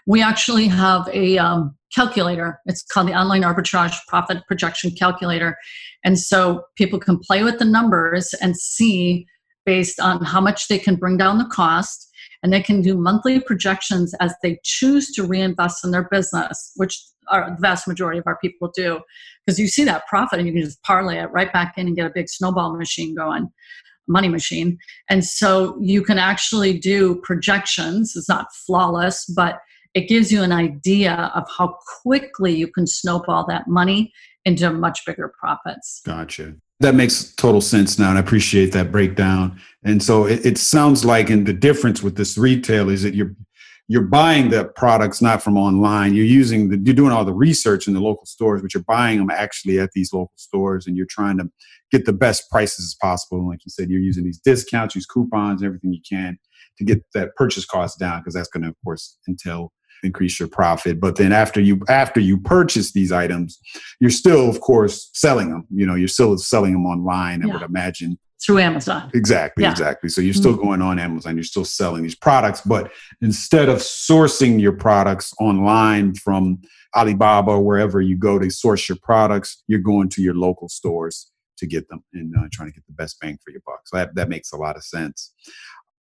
We 0.06 0.22
actually 0.22 0.68
have 0.68 1.08
a 1.12 1.38
um, 1.38 1.76
calculator. 1.94 2.60
It's 2.66 2.82
called 2.82 3.08
the 3.08 3.14
Online 3.14 3.42
Arbitrage 3.42 3.96
Profit 4.08 4.38
Projection 4.46 4.90
Calculator. 4.92 5.56
And 6.04 6.18
so 6.18 6.62
people 6.76 6.98
can 6.98 7.18
play 7.18 7.42
with 7.42 7.58
the 7.58 7.64
numbers 7.64 8.34
and 8.40 8.56
see 8.56 9.26
based 9.66 10.00
on 10.00 10.24
how 10.24 10.40
much 10.40 10.68
they 10.68 10.78
can 10.78 10.96
bring 10.96 11.16
down 11.16 11.38
the 11.38 11.46
cost. 11.46 12.08
And 12.42 12.52
they 12.52 12.62
can 12.62 12.80
do 12.80 12.96
monthly 12.96 13.38
projections 13.38 14.14
as 14.14 14.34
they 14.42 14.58
choose 14.64 15.12
to 15.12 15.24
reinvest 15.24 15.84
in 15.84 15.90
their 15.90 16.08
business, 16.10 16.72
which 16.76 16.98
are 17.28 17.50
the 17.50 17.60
vast 17.60 17.86
majority 17.86 18.18
of 18.18 18.26
our 18.26 18.38
people 18.38 18.72
do. 18.74 19.00
Because 19.44 19.58
you 19.58 19.68
see 19.68 19.84
that 19.84 20.06
profit 20.06 20.38
and 20.38 20.48
you 20.48 20.54
can 20.54 20.62
just 20.62 20.82
parlay 20.82 21.18
it 21.18 21.30
right 21.32 21.52
back 21.52 21.74
in 21.76 21.86
and 21.86 21.96
get 21.96 22.06
a 22.06 22.12
big 22.14 22.30
snowball 22.30 22.76
machine 22.76 23.14
going 23.14 23.50
money 24.10 24.28
machine. 24.28 24.76
And 25.08 25.24
so 25.24 25.78
you 25.80 26.02
can 26.02 26.18
actually 26.18 26.78
do 26.78 27.16
projections. 27.22 28.14
It's 28.16 28.28
not 28.28 28.46
flawless, 28.66 29.24
but 29.24 29.60
it 29.94 30.08
gives 30.08 30.30
you 30.30 30.42
an 30.42 30.52
idea 30.52 31.32
of 31.34 31.44
how 31.56 31.76
quickly 32.02 32.54
you 32.54 32.68
can 32.68 32.86
snowball 32.86 33.46
that 33.48 33.66
money 33.66 34.12
into 34.44 34.70
much 34.70 35.04
bigger 35.06 35.32
profits. 35.40 36.00
Gotcha. 36.04 36.54
That 36.80 36.94
makes 36.94 37.34
total 37.34 37.60
sense 37.60 37.98
now, 37.98 38.08
and 38.08 38.16
I 38.16 38.22
appreciate 38.22 38.72
that 38.72 38.90
breakdown. 38.90 39.60
And 39.84 40.02
so 40.02 40.26
it, 40.26 40.46
it 40.46 40.58
sounds 40.58 41.04
like, 41.04 41.28
and 41.28 41.46
the 41.46 41.52
difference 41.52 42.02
with 42.02 42.16
this 42.16 42.38
retail 42.38 42.88
is 42.88 43.02
that 43.02 43.14
you're 43.14 43.34
you're 43.88 44.02
buying 44.02 44.50
the 44.50 44.66
products 44.76 45.20
not 45.20 45.42
from 45.42 45.56
online. 45.58 46.14
You're 46.14 46.24
using 46.24 46.68
the, 46.68 46.78
you're 46.78 46.94
doing 46.94 47.10
all 47.10 47.24
the 47.24 47.34
research 47.34 47.88
in 47.88 47.92
the 47.92 48.00
local 48.00 48.24
stores, 48.24 48.62
but 48.62 48.72
you're 48.72 48.84
buying 48.84 49.18
them 49.18 49.30
actually 49.30 49.80
at 49.80 49.90
these 49.94 50.12
local 50.12 50.32
stores, 50.36 50.86
and 50.86 50.96
you're 50.96 51.08
trying 51.10 51.38
to 51.38 51.50
get 51.90 52.06
the 52.06 52.12
best 52.12 52.50
prices 52.50 52.84
as 52.84 52.96
possible. 53.00 53.38
And 53.38 53.48
like 53.48 53.64
you 53.64 53.70
said, 53.70 53.90
you're 53.90 54.00
using 54.00 54.24
these 54.24 54.38
discounts, 54.38 54.94
use 54.94 55.06
coupons, 55.06 55.62
everything 55.62 55.92
you 55.92 56.00
can 56.08 56.38
to 56.78 56.84
get 56.84 57.04
that 57.14 57.34
purchase 57.36 57.64
cost 57.64 57.98
down 57.98 58.20
because 58.20 58.34
that's 58.34 58.48
going 58.48 58.62
to, 58.62 58.70
of 58.70 58.76
course, 58.84 59.18
entail 59.28 59.72
increase 60.02 60.40
your 60.40 60.48
profit. 60.48 61.00
But 61.00 61.16
then 61.16 61.32
after 61.32 61.60
you 61.60 61.80
after 61.88 62.20
you 62.20 62.38
purchase 62.38 62.92
these 62.92 63.12
items, 63.12 63.58
you're 64.00 64.10
still, 64.10 64.48
of 64.48 64.60
course, 64.60 65.10
selling 65.14 65.50
them. 65.50 65.66
You 65.70 65.86
know, 65.86 65.94
you're 65.94 66.08
still 66.08 66.36
selling 66.38 66.72
them 66.72 66.86
online. 66.86 67.42
I 67.42 67.46
yeah. 67.46 67.52
would 67.54 67.62
imagine 67.62 68.18
through 68.44 68.58
Amazon. 68.58 69.10
Exactly, 69.12 69.64
yeah. 69.64 69.70
exactly. 69.70 70.08
So 70.08 70.22
you're 70.22 70.32
still 70.32 70.54
mm-hmm. 70.54 70.62
going 70.62 70.82
on 70.82 70.98
Amazon. 70.98 71.36
You're 71.36 71.44
still 71.44 71.64
selling 71.64 72.02
these 72.02 72.14
products, 72.14 72.62
but 72.62 72.90
instead 73.20 73.68
of 73.68 73.78
sourcing 73.78 74.60
your 74.60 74.72
products 74.72 75.34
online 75.38 76.14
from 76.14 76.62
Alibaba 76.96 77.52
or 77.52 77.60
wherever 77.60 78.00
you 78.00 78.16
go 78.16 78.38
to 78.38 78.50
source 78.50 78.88
your 78.88 78.98
products, 79.02 79.62
you're 79.66 79.80
going 79.80 80.08
to 80.10 80.22
your 80.22 80.34
local 80.34 80.68
stores 80.68 81.29
to 81.60 81.66
get 81.66 81.88
them 81.88 82.02
and 82.12 82.34
uh, 82.36 82.48
trying 82.52 82.68
to 82.68 82.74
get 82.74 82.86
the 82.86 82.92
best 82.92 83.18
bang 83.20 83.38
for 83.44 83.50
your 83.52 83.62
buck. 83.64 83.80
So 83.84 83.96
that, 83.96 84.14
that 84.16 84.28
makes 84.28 84.52
a 84.52 84.56
lot 84.56 84.76
of 84.76 84.84
sense. 84.84 85.32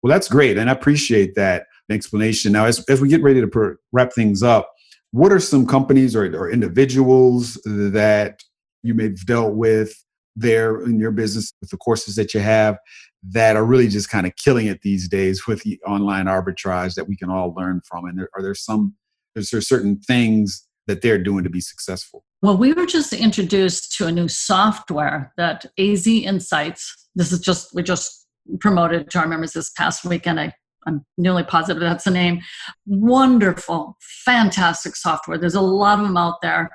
Well, 0.02 0.12
that's 0.14 0.30
great. 0.30 0.58
And 0.58 0.70
I 0.70 0.74
appreciate 0.74 1.36
that 1.36 1.66
explanation. 1.90 2.52
Now, 2.52 2.66
as, 2.66 2.86
as 2.88 3.02
we 3.02 3.10
get 3.10 3.24
ready 3.24 3.42
to 3.42 3.76
wrap 3.92 4.14
things 4.14 4.44
up, 4.44 4.72
what 5.12 5.32
are 5.32 5.40
some 5.40 5.66
companies 5.66 6.16
or, 6.16 6.26
or 6.38 6.52
individuals 6.52 7.56
that 7.66 8.44
you 8.84 8.94
may 8.94 9.04
have 9.04 9.26
dealt 9.26 9.56
with 9.56 9.94
there 10.36 10.82
in 10.84 11.00
your 11.00 11.12
business 11.12 11.52
with 11.62 11.72
the 11.72 11.78
courses 11.78 12.16
that 12.16 12.34
you 12.34 12.40
have 12.40 12.78
that 13.24 13.56
are 13.56 13.66
really 13.66 13.88
just 13.88 14.10
kind 14.10 14.28
of 14.28 14.36
killing 14.36 14.68
it 14.68 14.82
these 14.82 15.10
days 15.10 15.48
with 15.48 15.64
the 15.64 15.80
online 15.88 16.26
arbitrage 16.26 16.94
that 16.94 17.08
we 17.08 17.18
can 17.18 17.30
all 17.30 17.54
learn 17.56 17.82
from? 17.90 18.06
And 18.06 18.20
there, 18.20 18.30
are 18.36 18.44
there 18.44 18.54
some, 18.54 18.94
is 19.36 19.50
there 19.50 19.62
certain 19.62 20.00
things 20.00 20.68
that 20.88 21.02
they're 21.02 21.22
doing 21.22 21.44
to 21.44 21.50
be 21.50 21.62
successful? 21.62 22.24
Well, 22.42 22.58
we 22.58 22.74
were 22.74 22.86
just 22.86 23.14
introduced 23.14 23.96
to 23.98 24.08
a 24.08 24.12
new 24.12 24.28
software 24.28 25.34
that 25.38 25.66
AZ 25.78 26.08
Insights, 26.08 27.10
this 27.16 27.32
is 27.32 27.40
just, 27.40 27.74
we 27.74 27.84
just 27.84 28.26
promoted 28.60 29.10
to 29.12 29.20
our 29.20 29.28
members 29.28 29.54
this 29.54 29.70
past 29.72 30.06
weekend. 30.06 30.40
I, 30.40 30.54
I'm 30.86 31.06
nearly 31.18 31.44
positive 31.44 31.82
that's 31.82 32.06
the 32.06 32.12
name. 32.12 32.42
Wonderful, 32.86 33.98
fantastic 34.02 34.96
software. 34.96 35.38
There's 35.38 35.56
a 35.56 35.62
lot 35.62 36.00
of 36.00 36.06
them 36.06 36.18
out 36.18 36.36
there. 36.42 36.70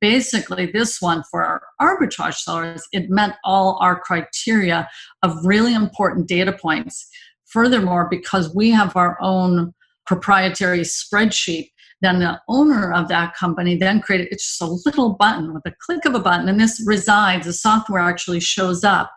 Basically, 0.00 0.66
this 0.66 1.00
one 1.00 1.22
for 1.30 1.44
our 1.44 1.62
arbitrage 1.80 2.36
sellers, 2.36 2.86
it 2.92 3.10
met 3.10 3.36
all 3.44 3.78
our 3.80 4.00
criteria 4.00 4.88
of 5.22 5.44
really 5.44 5.74
important 5.74 6.28
data 6.28 6.52
points. 6.52 7.08
Furthermore, 7.46 8.06
because 8.08 8.54
we 8.54 8.70
have 8.70 8.96
our 8.96 9.18
own 9.20 9.74
proprietary 10.06 10.80
spreadsheet, 10.80 11.70
then 12.00 12.20
the 12.20 12.40
owner 12.48 12.92
of 12.92 13.08
that 13.08 13.34
company 13.34 13.76
then 13.76 14.00
created 14.00 14.28
it's 14.30 14.46
just 14.46 14.62
a 14.62 14.88
little 14.88 15.14
button 15.14 15.52
with 15.52 15.64
a 15.66 15.74
click 15.80 16.04
of 16.04 16.14
a 16.14 16.20
button 16.20 16.48
and 16.48 16.60
this 16.60 16.82
resides 16.86 17.46
the 17.46 17.52
software 17.52 18.00
actually 18.00 18.40
shows 18.40 18.84
up 18.84 19.12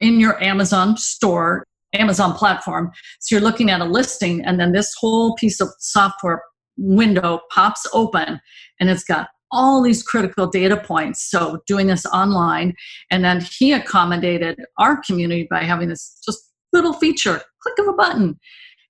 in 0.00 0.18
your 0.18 0.42
amazon 0.42 0.96
store 0.96 1.64
amazon 1.94 2.32
platform 2.34 2.90
so 3.20 3.34
you're 3.34 3.44
looking 3.44 3.70
at 3.70 3.80
a 3.80 3.84
listing 3.84 4.44
and 4.44 4.58
then 4.58 4.72
this 4.72 4.94
whole 4.98 5.34
piece 5.36 5.60
of 5.60 5.68
software 5.78 6.42
window 6.76 7.40
pops 7.50 7.86
open 7.92 8.40
and 8.80 8.90
it's 8.90 9.04
got 9.04 9.28
all 9.52 9.82
these 9.82 10.02
critical 10.02 10.46
data 10.46 10.78
points. 10.78 11.22
So 11.30 11.60
doing 11.66 11.86
this 11.86 12.06
online, 12.06 12.74
and 13.10 13.22
then 13.22 13.42
he 13.58 13.72
accommodated 13.72 14.58
our 14.78 15.00
community 15.02 15.46
by 15.48 15.62
having 15.62 15.88
this 15.88 16.18
just 16.24 16.50
little 16.72 16.94
feature, 16.94 17.42
click 17.62 17.78
of 17.78 17.88
a 17.88 17.92
button. 17.92 18.40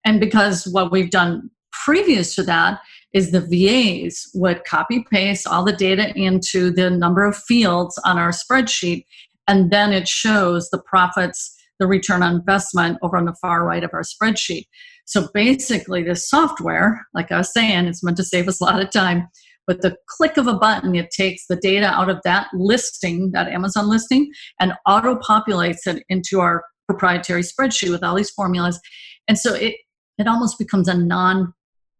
And 0.05 0.20
because 0.20 0.66
what 0.68 0.92
we've 0.92 1.11
done 1.11 1.50
previous 1.72 2.35
to 2.37 2.42
that 2.44 2.81
is 3.12 3.31
the 3.31 3.40
VAs 3.40 4.31
would 4.35 4.64
copy 4.64 5.05
paste 5.11 5.46
all 5.46 5.64
the 5.64 5.72
data 5.72 6.12
into 6.16 6.70
the 6.70 6.90
number 6.90 7.25
of 7.25 7.37
fields 7.37 7.98
on 8.05 8.18
our 8.18 8.31
spreadsheet, 8.31 9.05
and 9.46 9.70
then 9.70 9.92
it 9.92 10.09
shows 10.09 10.70
the 10.70 10.83
profits, 10.83 11.55
the 11.79 11.87
return 11.87 12.22
on 12.22 12.37
investment 12.37 12.98
over 13.03 13.16
on 13.16 13.27
the 13.27 13.37
far 13.40 13.64
right 13.64 13.85
of 13.85 13.90
our 13.92 14.03
spreadsheet. 14.03 14.66
So 15.05 15.29
basically, 15.35 16.03
this 16.03 16.29
software, 16.29 17.07
like 17.12 17.31
I 17.33 17.38
was 17.38 17.53
saying, 17.53 17.87
it's 17.87 18.03
meant 18.03 18.16
to 18.18 18.25
save 18.25 18.48
us 18.48 18.61
a 18.61 18.64
lot 18.64 18.81
of 18.81 18.90
time. 18.90 19.29
With 19.68 19.81
the 19.81 19.96
click 20.09 20.38
of 20.38 20.48
a 20.48 20.55
button, 20.55 20.96
it 20.96 21.11
takes 21.11 21.46
the 21.46 21.57
data 21.57 21.87
out 21.87 22.11
of 22.11 22.18
that 22.25 22.48
listing, 22.53 23.31
that 23.33 23.48
Amazon 23.48 23.88
listing, 23.88 24.33
and 24.59 24.72
auto 24.87 25.16
populates 25.16 25.87
it 25.87 26.03
into 26.09 26.40
our 26.40 26.64
proprietary 26.88 27.42
spreadsheet 27.42 27.90
with 27.90 28.03
all 28.03 28.16
these 28.16 28.31
formulas. 28.31 28.81
And 29.29 29.38
so 29.38 29.55
it, 29.55 29.77
it 30.18 30.27
almost 30.27 30.59
becomes 30.59 30.88
a 30.88 30.94
non 30.94 31.53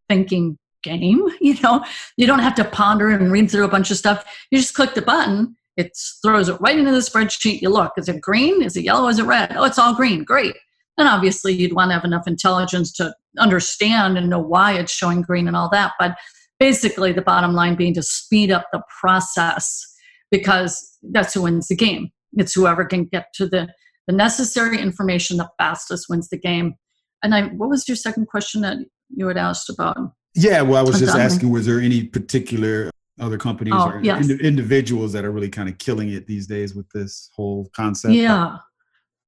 thinking 0.09 0.59
game. 0.83 1.29
You 1.41 1.55
know, 1.63 1.85
you 2.17 2.27
don't 2.27 2.39
have 2.39 2.55
to 2.57 2.65
ponder 2.65 3.11
and 3.11 3.33
read 3.33 3.51
through 3.51 3.65
a 3.65 3.69
bunch 3.69 3.91
of 3.91 3.97
stuff. 3.97 4.25
You 4.51 4.59
just 4.59 4.75
click 4.75 4.95
the 4.95 5.03
button, 5.03 5.57
it 5.77 5.97
throws 6.23 6.49
it 6.49 6.61
right 6.61 6.79
into 6.79 6.93
the 6.93 6.99
spreadsheet. 6.99 7.63
You 7.63 7.71
look, 7.71 7.93
is 7.97 8.09
it 8.09 8.21
green? 8.21 8.63
Is 8.63 8.77
it 8.77 8.85
yellow? 8.85 9.09
Is 9.09 9.19
it 9.19 9.25
red? 9.25 9.53
Oh, 9.57 9.65
it's 9.65 9.79
all 9.79 9.95
green. 9.95 10.23
Great. 10.25 10.55
And 10.99 11.09
obviously, 11.09 11.55
you'd 11.55 11.73
want 11.73 11.91
to 11.91 11.95
have 11.95 12.05
enough 12.05 12.27
intelligence 12.27 12.93
to 12.95 13.15
understand 13.39 14.19
and 14.19 14.29
know 14.29 14.39
why 14.39 14.75
it's 14.75 14.93
showing 14.93 15.23
green 15.23 15.49
and 15.49 15.57
all 15.57 15.71
that. 15.71 15.93
But 15.99 16.17
basically, 16.61 17.13
the 17.13 17.23
bottom 17.23 17.55
line 17.55 17.75
being 17.75 17.95
to 17.95 18.03
speed 18.03 18.51
up 18.51 18.67
the 18.73 18.83
process 19.01 19.87
because 20.31 20.99
that's 21.03 21.35
who 21.35 21.43
wins 21.43 21.69
the 21.69 21.77
game. 21.77 22.11
It's 22.35 22.55
whoever 22.55 22.85
can 22.85 23.05
get 23.05 23.33
to 23.35 23.47
the, 23.47 23.69
the 24.07 24.13
necessary 24.13 24.79
information 24.79 25.39
the 25.39 25.49
fastest 25.59 26.07
wins 26.09 26.29
the 26.29 26.39
game. 26.39 26.75
And 27.23 27.35
I, 27.35 27.45
what 27.49 27.71
was 27.71 27.89
your 27.89 27.97
second 27.97 28.27
question 28.27 28.61
that 28.63 28.79
you 29.15 29.27
had 29.29 29.37
asked 29.39 29.71
about? 29.71 29.97
Yeah, 30.35 30.63
well, 30.63 30.79
I 30.79 30.89
was 30.89 30.99
just 30.99 31.17
asking, 31.17 31.51
was 31.51 31.67
there 31.67 31.81
any 31.81 32.05
particular 32.05 32.91
other 33.21 33.39
companies 33.39 33.75
oh, 33.77 33.91
or 33.91 34.01
yes. 34.03 34.29
ind- 34.29 34.41
individuals 34.41 35.13
that 35.13 35.25
are 35.25 35.31
really 35.31 35.51
kind 35.51 35.69
of 35.69 35.79
killing 35.79 36.11
it 36.11 36.27
these 36.27 36.47
days 36.47 36.75
with 36.75 36.89
this 36.91 37.31
whole 37.35 37.71
concept? 37.75 38.15
Yeah. 38.15 38.57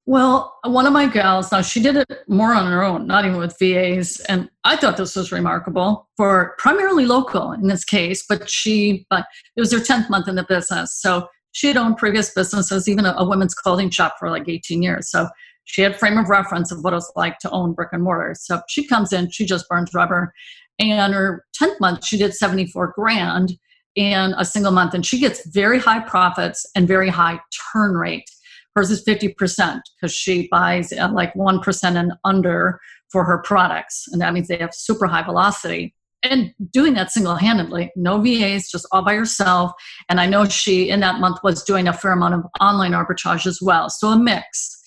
Well, 0.07 0.59
one 0.65 0.87
of 0.87 0.93
my 0.93 1.07
gals, 1.07 1.51
now 1.51 1.63
she 1.63 1.81
did 1.81 1.97
it 1.97 2.29
more 2.29 2.53
on 2.53 2.71
her 2.71 2.83
own, 2.83 3.07
not 3.07 3.25
even 3.25 3.39
with 3.39 3.57
VAs. 3.59 4.21
And 4.29 4.51
I 4.63 4.77
thought 4.77 4.99
this 4.99 5.17
was 5.17 5.33
remarkable 5.33 6.09
for 6.17 6.55
primarily 6.59 7.07
local 7.07 7.53
in 7.53 7.69
this 7.69 7.85
case, 7.85 8.25
but 8.29 8.51
she, 8.51 9.07
but 9.09 9.25
it 9.57 9.61
was 9.61 9.73
her 9.73 9.79
10th 9.79 10.11
month 10.11 10.29
in 10.29 10.35
the 10.35 10.45
business. 10.45 11.01
So 11.01 11.29
she 11.53 11.69
had 11.69 11.79
owned 11.79 11.97
previous 11.97 12.35
businesses, 12.35 12.87
even 12.87 13.07
a, 13.07 13.15
a 13.17 13.27
women's 13.27 13.55
clothing 13.55 13.89
shop 13.89 14.17
for 14.19 14.29
like 14.29 14.47
18 14.47 14.83
years. 14.83 15.11
So 15.11 15.29
she 15.65 15.81
had 15.81 15.99
frame 15.99 16.19
of 16.19 16.29
reference 16.29 16.71
of 16.71 16.85
what 16.85 16.93
it 16.93 16.97
was 16.97 17.11
like 17.17 17.39
to 17.39 17.51
own 17.51 17.73
brick 17.73 17.89
and 17.93 18.03
mortar. 18.03 18.35
So 18.39 18.61
she 18.69 18.87
comes 18.87 19.13
in, 19.13 19.31
she 19.31 19.47
just 19.47 19.67
burns 19.69 19.95
rubber 19.95 20.35
and 20.79 21.15
her 21.15 21.45
10th 21.61 21.79
month 21.81 22.05
she 22.05 22.19
did 22.19 22.35
74 22.35 22.93
grand 22.97 23.53
in 23.95 24.35
a 24.37 24.45
single 24.45 24.73
month 24.73 24.95
and 24.95 25.07
she 25.07 25.19
gets 25.19 25.47
very 25.49 25.79
high 25.79 26.01
profits 26.01 26.67
and 26.75 26.89
very 26.89 27.09
high 27.09 27.39
turn 27.73 27.95
rate. 27.95 28.29
Hers 28.75 28.91
is 28.91 29.05
50% 29.05 29.81
because 30.01 30.13
she 30.13 30.49
buys 30.51 30.93
uh, 30.93 31.09
like 31.13 31.33
1% 31.35 31.97
and 31.97 32.13
under 32.25 32.81
for 33.13 33.25
her 33.25 33.39
products 33.39 34.07
and 34.11 34.21
that 34.21 34.35
means 34.35 34.49
they 34.49 34.57
have 34.57 34.75
super 34.75 35.07
high 35.07 35.23
velocity. 35.23 35.95
And 36.25 36.55
doing 36.73 36.95
that 36.95 37.11
single-handedly 37.11 37.93
no 37.97 38.19
vas 38.19 38.71
just 38.71 38.87
all 38.91 39.03
by 39.03 39.15
herself. 39.15 39.73
And 40.09 40.21
i 40.21 40.27
know 40.27 40.47
she 40.47 40.89
in 40.89 41.01
that 41.01 41.21
month 41.21 41.39
was 41.45 41.63
doing 41.63 41.87
a 41.87 41.93
fair 41.93 42.13
amount 42.13 42.35
of 42.35 42.47
online 42.61 42.93
arbitrage 42.93 43.47
as 43.47 43.61
well 43.63 43.91
so 43.91 44.09
a 44.09 44.19
mix. 44.19 44.81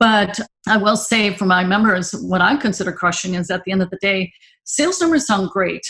But 0.00 0.38
I 0.68 0.76
will 0.76 0.96
say 0.96 1.34
for 1.34 1.44
my 1.44 1.64
members, 1.64 2.12
what 2.12 2.40
I 2.40 2.56
consider 2.56 2.92
crushing 2.92 3.34
is 3.34 3.50
at 3.50 3.64
the 3.64 3.72
end 3.72 3.82
of 3.82 3.90
the 3.90 3.98
day, 4.00 4.32
sales 4.68 5.00
numbers 5.00 5.26
sound 5.26 5.48
great, 5.48 5.82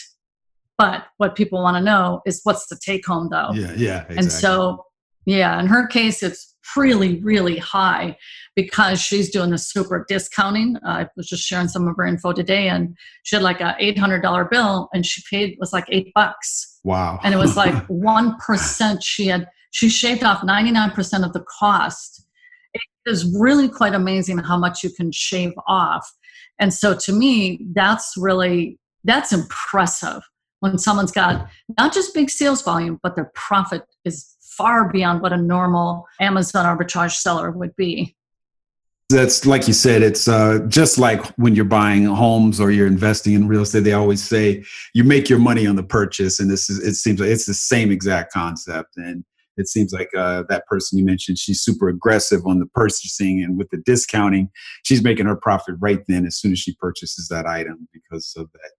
but 0.78 1.06
what 1.16 1.34
people 1.34 1.60
want 1.60 1.76
to 1.76 1.82
know 1.82 2.22
is 2.24 2.40
what's 2.44 2.66
the 2.68 2.78
take 2.82 3.04
home 3.04 3.28
though. 3.30 3.50
Yeah, 3.52 3.72
yeah. 3.76 3.96
Exactly. 4.02 4.16
And 4.16 4.32
so, 4.32 4.84
yeah, 5.26 5.60
in 5.60 5.66
her 5.66 5.86
case, 5.86 6.22
it's 6.22 6.54
really, 6.76 7.20
really 7.20 7.58
high 7.58 8.16
because 8.54 9.00
she's 9.00 9.30
doing 9.30 9.50
the 9.50 9.58
super 9.58 10.04
discounting. 10.08 10.76
Uh, 10.86 10.90
I 10.90 11.08
was 11.16 11.28
just 11.28 11.44
sharing 11.44 11.68
some 11.68 11.88
of 11.88 11.96
her 11.96 12.06
info 12.06 12.32
today, 12.32 12.68
and 12.68 12.96
she 13.24 13.36
had 13.36 13.42
like 13.42 13.60
a 13.60 13.74
eight 13.80 13.98
hundred 13.98 14.22
dollar 14.22 14.44
bill, 14.44 14.88
and 14.94 15.04
she 15.04 15.22
paid 15.28 15.56
was 15.58 15.72
like 15.72 15.86
eight 15.88 16.12
bucks. 16.14 16.80
Wow! 16.84 17.18
And 17.24 17.34
it 17.34 17.38
was 17.38 17.56
like 17.56 17.74
one 17.88 18.36
percent. 18.36 19.02
She 19.02 19.26
had 19.26 19.48
she 19.72 19.88
shaved 19.88 20.22
off 20.22 20.44
ninety 20.44 20.70
nine 20.70 20.92
percent 20.92 21.24
of 21.24 21.32
the 21.32 21.44
cost. 21.58 22.24
It 22.74 23.10
is 23.10 23.36
really 23.38 23.68
quite 23.68 23.94
amazing 23.94 24.38
how 24.38 24.56
much 24.56 24.84
you 24.84 24.90
can 24.90 25.10
shave 25.10 25.52
off. 25.66 26.08
And 26.58 26.72
so 26.72 26.96
to 26.96 27.12
me, 27.12 27.66
that's 27.72 28.14
really 28.16 28.78
that's 29.04 29.32
impressive 29.32 30.22
when 30.60 30.76
someone's 30.78 31.12
got 31.12 31.48
not 31.78 31.94
just 31.94 32.14
big 32.14 32.30
sales 32.30 32.62
volume, 32.62 32.98
but 33.02 33.14
their 33.14 33.30
profit 33.34 33.84
is 34.04 34.36
far 34.40 34.90
beyond 34.90 35.22
what 35.22 35.32
a 35.32 35.36
normal 35.36 36.06
Amazon 36.20 36.66
arbitrage 36.66 37.12
seller 37.12 37.50
would 37.50 37.74
be. 37.76 38.16
That's 39.10 39.46
like 39.46 39.66
you 39.66 39.72
said, 39.72 40.02
it's 40.02 40.28
uh, 40.28 40.66
just 40.68 40.98
like 40.98 41.24
when 41.36 41.54
you're 41.54 41.64
buying 41.64 42.04
homes 42.04 42.60
or 42.60 42.70
you're 42.70 42.86
investing 42.86 43.32
in 43.32 43.48
real 43.48 43.62
estate. 43.62 43.80
They 43.80 43.94
always 43.94 44.22
say 44.22 44.64
you 44.92 45.02
make 45.02 45.30
your 45.30 45.38
money 45.38 45.66
on 45.66 45.76
the 45.76 45.82
purchase, 45.82 46.40
and 46.40 46.50
this 46.50 46.68
is 46.68 46.78
it 46.80 46.94
seems 46.94 47.18
like 47.18 47.30
it's 47.30 47.46
the 47.46 47.54
same 47.54 47.90
exact 47.90 48.34
concept. 48.34 48.98
And 48.98 49.24
it 49.58 49.68
seems 49.68 49.92
like 49.92 50.08
uh, 50.16 50.44
that 50.48 50.66
person 50.66 50.98
you 50.98 51.04
mentioned, 51.04 51.38
she's 51.38 51.60
super 51.60 51.88
aggressive 51.88 52.46
on 52.46 52.60
the 52.60 52.66
purchasing 52.66 53.42
and 53.42 53.58
with 53.58 53.68
the 53.70 53.78
discounting, 53.78 54.50
she's 54.84 55.02
making 55.02 55.26
her 55.26 55.36
profit 55.36 55.74
right 55.80 56.00
then 56.08 56.24
as 56.24 56.38
soon 56.38 56.52
as 56.52 56.58
she 56.58 56.74
purchases 56.76 57.28
that 57.28 57.46
item 57.46 57.88
because 57.92 58.32
of 58.36 58.50
that 58.52 58.70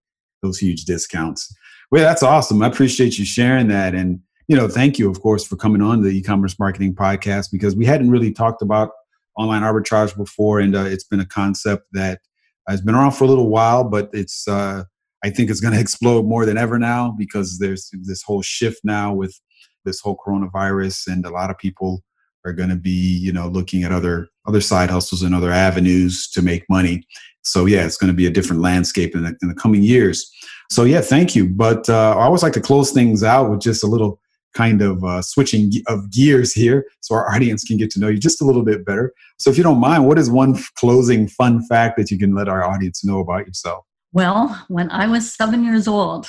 those 0.41 0.57
huge 0.57 0.85
discounts. 0.85 1.53
Well, 1.91 2.03
that's 2.03 2.23
awesome. 2.23 2.61
I 2.61 2.67
appreciate 2.67 3.19
you 3.19 3.25
sharing 3.25 3.67
that, 3.67 3.93
and 3.93 4.21
you 4.47 4.55
know, 4.55 4.67
thank 4.67 4.97
you, 4.97 5.09
of 5.09 5.21
course, 5.21 5.45
for 5.45 5.57
coming 5.57 5.81
on 5.81 6.01
the 6.01 6.09
e-commerce 6.09 6.57
marketing 6.57 6.95
podcast 6.95 7.51
because 7.51 7.75
we 7.75 7.85
hadn't 7.85 8.09
really 8.09 8.31
talked 8.31 8.61
about 8.61 8.91
online 9.37 9.63
arbitrage 9.63 10.15
before, 10.15 10.59
and 10.59 10.75
uh, 10.75 10.85
it's 10.85 11.03
been 11.03 11.19
a 11.19 11.25
concept 11.25 11.87
that 11.91 12.21
has 12.67 12.81
been 12.81 12.95
around 12.95 13.11
for 13.11 13.25
a 13.25 13.27
little 13.27 13.49
while, 13.49 13.83
but 13.83 14.09
it's 14.13 14.47
uh, 14.47 14.83
I 15.23 15.29
think 15.29 15.49
it's 15.49 15.59
going 15.59 15.73
to 15.75 15.79
explode 15.79 16.25
more 16.25 16.45
than 16.45 16.57
ever 16.57 16.79
now 16.79 17.13
because 17.17 17.59
there's 17.59 17.91
this 18.03 18.23
whole 18.23 18.41
shift 18.41 18.79
now 18.83 19.13
with 19.13 19.39
this 19.85 19.99
whole 19.99 20.17
coronavirus, 20.17 21.07
and 21.07 21.25
a 21.25 21.29
lot 21.29 21.49
of 21.49 21.57
people 21.57 22.03
are 22.45 22.53
going 22.53 22.69
to 22.69 22.75
be 22.75 23.17
you 23.17 23.31
know 23.31 23.47
looking 23.47 23.83
at 23.83 23.91
other 23.91 24.29
other 24.47 24.61
side 24.61 24.89
hustles 24.89 25.21
and 25.21 25.35
other 25.35 25.51
avenues 25.51 26.27
to 26.29 26.41
make 26.41 26.63
money. 26.69 27.03
So 27.43 27.65
yeah, 27.65 27.85
it's 27.85 27.97
going 27.97 28.11
to 28.11 28.17
be 28.17 28.27
a 28.27 28.31
different 28.31 28.61
landscape 28.61 29.15
in 29.15 29.23
the, 29.23 29.35
in 29.41 29.47
the 29.47 29.55
coming 29.55 29.81
years. 29.81 30.29
So 30.69 30.83
yeah, 30.83 31.01
thank 31.01 31.35
you. 31.35 31.47
But 31.47 31.89
uh, 31.89 32.15
I 32.17 32.23
always 32.23 32.43
like 32.43 32.53
to 32.53 32.61
close 32.61 32.91
things 32.91 33.23
out 33.23 33.49
with 33.49 33.61
just 33.61 33.83
a 33.83 33.87
little 33.87 34.19
kind 34.53 34.81
of 34.81 35.03
uh, 35.03 35.21
switching 35.21 35.71
of 35.87 36.11
gears 36.11 36.53
here 36.53 36.85
so 37.01 37.15
our 37.15 37.31
audience 37.35 37.63
can 37.63 37.77
get 37.77 37.91
to 37.91 37.99
know 37.99 38.07
you 38.07 38.17
just 38.17 38.41
a 38.41 38.45
little 38.45 38.63
bit 38.63 38.85
better. 38.85 39.13
So, 39.37 39.49
if 39.49 39.57
you 39.57 39.63
don't 39.63 39.79
mind, 39.79 40.07
what 40.07 40.19
is 40.19 40.29
one 40.29 40.57
closing 40.75 41.27
fun 41.27 41.65
fact 41.67 41.97
that 41.97 42.11
you 42.11 42.17
can 42.17 42.35
let 42.35 42.47
our 42.47 42.63
audience 42.63 43.03
know 43.03 43.19
about 43.19 43.47
yourself? 43.47 43.85
Well, 44.11 44.65
when 44.69 44.89
I 44.89 45.07
was 45.07 45.31
seven 45.31 45.63
years 45.63 45.87
old, 45.87 46.27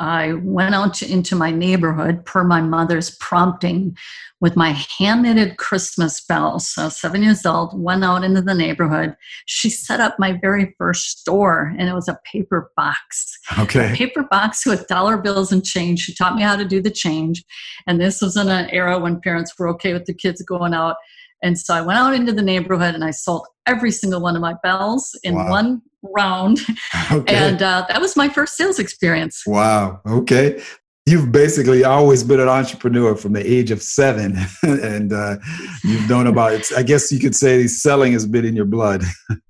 I 0.00 0.34
went 0.34 0.74
out 0.74 0.94
to, 0.94 1.10
into 1.10 1.34
my 1.34 1.50
neighborhood 1.50 2.24
per 2.24 2.44
my 2.44 2.60
mother's 2.60 3.10
prompting 3.16 3.96
with 4.40 4.54
my 4.54 4.70
hand 4.70 5.22
knitted 5.22 5.56
Christmas 5.56 6.20
bells. 6.20 6.68
So, 6.68 6.88
seven 6.88 7.22
years 7.22 7.44
old, 7.44 7.78
went 7.80 8.04
out 8.04 8.22
into 8.22 8.40
the 8.40 8.54
neighborhood. 8.54 9.16
She 9.46 9.68
set 9.68 9.98
up 9.98 10.16
my 10.18 10.32
very 10.32 10.74
first 10.78 11.20
store, 11.20 11.74
and 11.76 11.88
it 11.88 11.94
was 11.94 12.08
a 12.08 12.20
paper 12.24 12.70
box. 12.76 13.38
Okay. 13.58 13.92
A 13.92 13.96
paper 13.96 14.22
box 14.22 14.64
with 14.64 14.86
dollar 14.86 15.16
bills 15.16 15.50
and 15.50 15.64
change. 15.64 16.00
She 16.00 16.14
taught 16.14 16.36
me 16.36 16.42
how 16.42 16.54
to 16.54 16.64
do 16.64 16.80
the 16.80 16.90
change. 16.90 17.44
And 17.86 18.00
this 18.00 18.22
was 18.22 18.36
in 18.36 18.48
an 18.48 18.70
era 18.70 18.98
when 18.98 19.20
parents 19.20 19.58
were 19.58 19.68
okay 19.70 19.92
with 19.92 20.04
the 20.04 20.14
kids 20.14 20.40
going 20.42 20.74
out. 20.74 20.96
And 21.42 21.58
so 21.58 21.74
I 21.74 21.80
went 21.80 21.98
out 21.98 22.14
into 22.14 22.32
the 22.32 22.42
neighborhood 22.42 22.94
and 22.94 23.04
I 23.04 23.10
sold 23.10 23.46
every 23.66 23.90
single 23.90 24.20
one 24.20 24.34
of 24.34 24.42
my 24.42 24.54
bells 24.62 25.18
in 25.22 25.34
wow. 25.34 25.50
one 25.50 25.82
round. 26.02 26.60
Okay. 27.10 27.34
And 27.34 27.62
uh, 27.62 27.86
that 27.88 28.02
was 28.02 28.16
my 28.16 28.28
first 28.28 28.56
sales 28.56 28.78
experience. 28.78 29.42
Wow. 29.46 30.00
Okay. 30.06 30.62
You've 31.06 31.32
basically 31.32 31.84
always 31.84 32.22
been 32.22 32.38
an 32.38 32.48
entrepreneur 32.48 33.14
from 33.14 33.32
the 33.32 33.50
age 33.50 33.70
of 33.70 33.82
seven, 33.82 34.36
and 34.62 35.10
uh, 35.10 35.36
you've 35.82 36.06
known 36.06 36.26
about 36.26 36.52
it. 36.52 36.66
I 36.76 36.82
guess 36.82 37.10
you 37.10 37.18
could 37.18 37.34
say 37.34 37.66
selling 37.66 38.12
has 38.12 38.26
been 38.26 38.44
in 38.44 38.54
your 38.54 38.66
blood. 38.66 39.04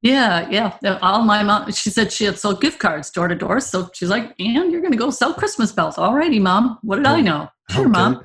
Yeah, 0.00 0.48
yeah. 0.48 0.98
All 1.02 1.24
my 1.24 1.42
mom, 1.42 1.72
she 1.72 1.90
said 1.90 2.12
she 2.12 2.24
had 2.24 2.38
sold 2.38 2.60
gift 2.60 2.78
cards 2.78 3.10
door 3.10 3.26
to 3.26 3.34
door. 3.34 3.58
So 3.58 3.90
she's 3.92 4.08
like, 4.08 4.32
and 4.38 4.70
you're 4.70 4.80
going 4.80 4.92
to 4.92 4.98
go 4.98 5.10
sell 5.10 5.34
Christmas 5.34 5.72
bells. 5.72 5.96
Alrighty, 5.96 6.40
mom. 6.40 6.78
What 6.82 6.96
did 6.96 7.06
I 7.06 7.18
oh, 7.18 7.22
know? 7.22 7.48
Sure, 7.70 7.82
okay. 7.82 7.90
mom. 7.90 8.22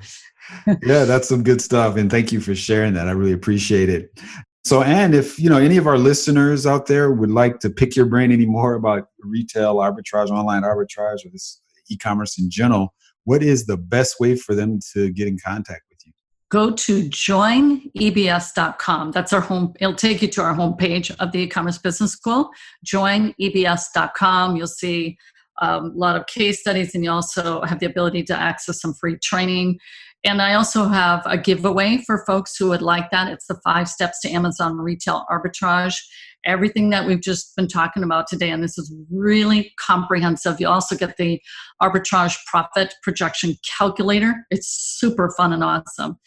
Yeah, 0.83 1.05
that's 1.05 1.27
some 1.27 1.43
good 1.43 1.61
stuff. 1.61 1.97
And 1.97 2.09
thank 2.09 2.31
you 2.31 2.39
for 2.39 2.55
sharing 2.55 2.93
that. 2.93 3.07
I 3.07 3.11
really 3.11 3.33
appreciate 3.33 3.89
it. 3.89 4.17
So, 4.65 4.81
and 4.81 5.13
if 5.13 5.39
you 5.39 5.49
know 5.49 5.57
any 5.57 5.77
of 5.77 5.87
our 5.87 5.97
listeners 5.97 6.65
out 6.65 6.85
there 6.85 7.11
would 7.11 7.31
like 7.31 7.59
to 7.59 7.69
pick 7.69 7.95
your 7.95 8.05
brain 8.05 8.31
any 8.31 8.45
more 8.45 8.75
about 8.75 9.09
retail 9.19 9.75
arbitrage, 9.75 10.29
online 10.29 10.63
arbitrage, 10.63 11.25
or 11.25 11.29
this 11.31 11.59
e-commerce 11.89 12.39
in 12.39 12.49
general, 12.49 12.93
what 13.25 13.43
is 13.43 13.65
the 13.65 13.75
best 13.75 14.21
way 14.21 14.37
for 14.37 14.55
them 14.55 14.79
to 14.93 15.11
get 15.11 15.27
in 15.27 15.37
contact 15.37 15.81
with 15.89 15.99
you? 16.05 16.13
Go 16.49 16.71
to 16.71 17.09
joinebs.com. 17.09 19.11
That's 19.11 19.33
our 19.33 19.41
home. 19.41 19.73
It'll 19.81 19.95
take 19.95 20.21
you 20.21 20.29
to 20.29 20.41
our 20.41 20.55
homepage 20.55 21.13
of 21.19 21.33
the 21.33 21.39
e-commerce 21.39 21.77
business 21.77 22.11
school. 22.11 22.49
Joinebs.com. 22.85 24.55
You'll 24.55 24.67
see 24.67 25.17
um, 25.61 25.85
a 25.85 25.97
lot 25.97 26.15
of 26.15 26.25
case 26.27 26.61
studies, 26.61 26.95
and 26.95 27.03
you 27.03 27.11
also 27.11 27.63
have 27.63 27.79
the 27.79 27.85
ability 27.85 28.23
to 28.23 28.35
access 28.35 28.79
some 28.79 28.93
free 28.93 29.17
training. 29.21 29.79
And 30.25 30.41
I 30.41 30.53
also 30.53 30.85
have 30.85 31.21
a 31.25 31.37
giveaway 31.37 31.97
for 32.05 32.23
folks 32.25 32.55
who 32.55 32.69
would 32.69 32.81
like 32.81 33.11
that. 33.11 33.27
It's 33.27 33.47
the 33.47 33.59
five 33.63 33.89
steps 33.89 34.21
to 34.21 34.29
Amazon 34.29 34.77
retail 34.77 35.25
arbitrage. 35.29 35.97
Everything 36.45 36.89
that 36.91 37.05
we've 37.05 37.21
just 37.21 37.55
been 37.55 37.67
talking 37.67 38.03
about 38.03 38.27
today, 38.27 38.49
and 38.49 38.63
this 38.63 38.77
is 38.77 38.93
really 39.11 39.73
comprehensive. 39.79 40.59
You 40.59 40.67
also 40.69 40.95
get 40.95 41.17
the 41.17 41.41
arbitrage 41.81 42.35
profit 42.47 42.93
projection 43.03 43.57
calculator. 43.77 44.45
It's 44.49 44.67
super 44.67 45.33
fun 45.35 45.51
and 45.51 45.63
awesome. 45.63 46.17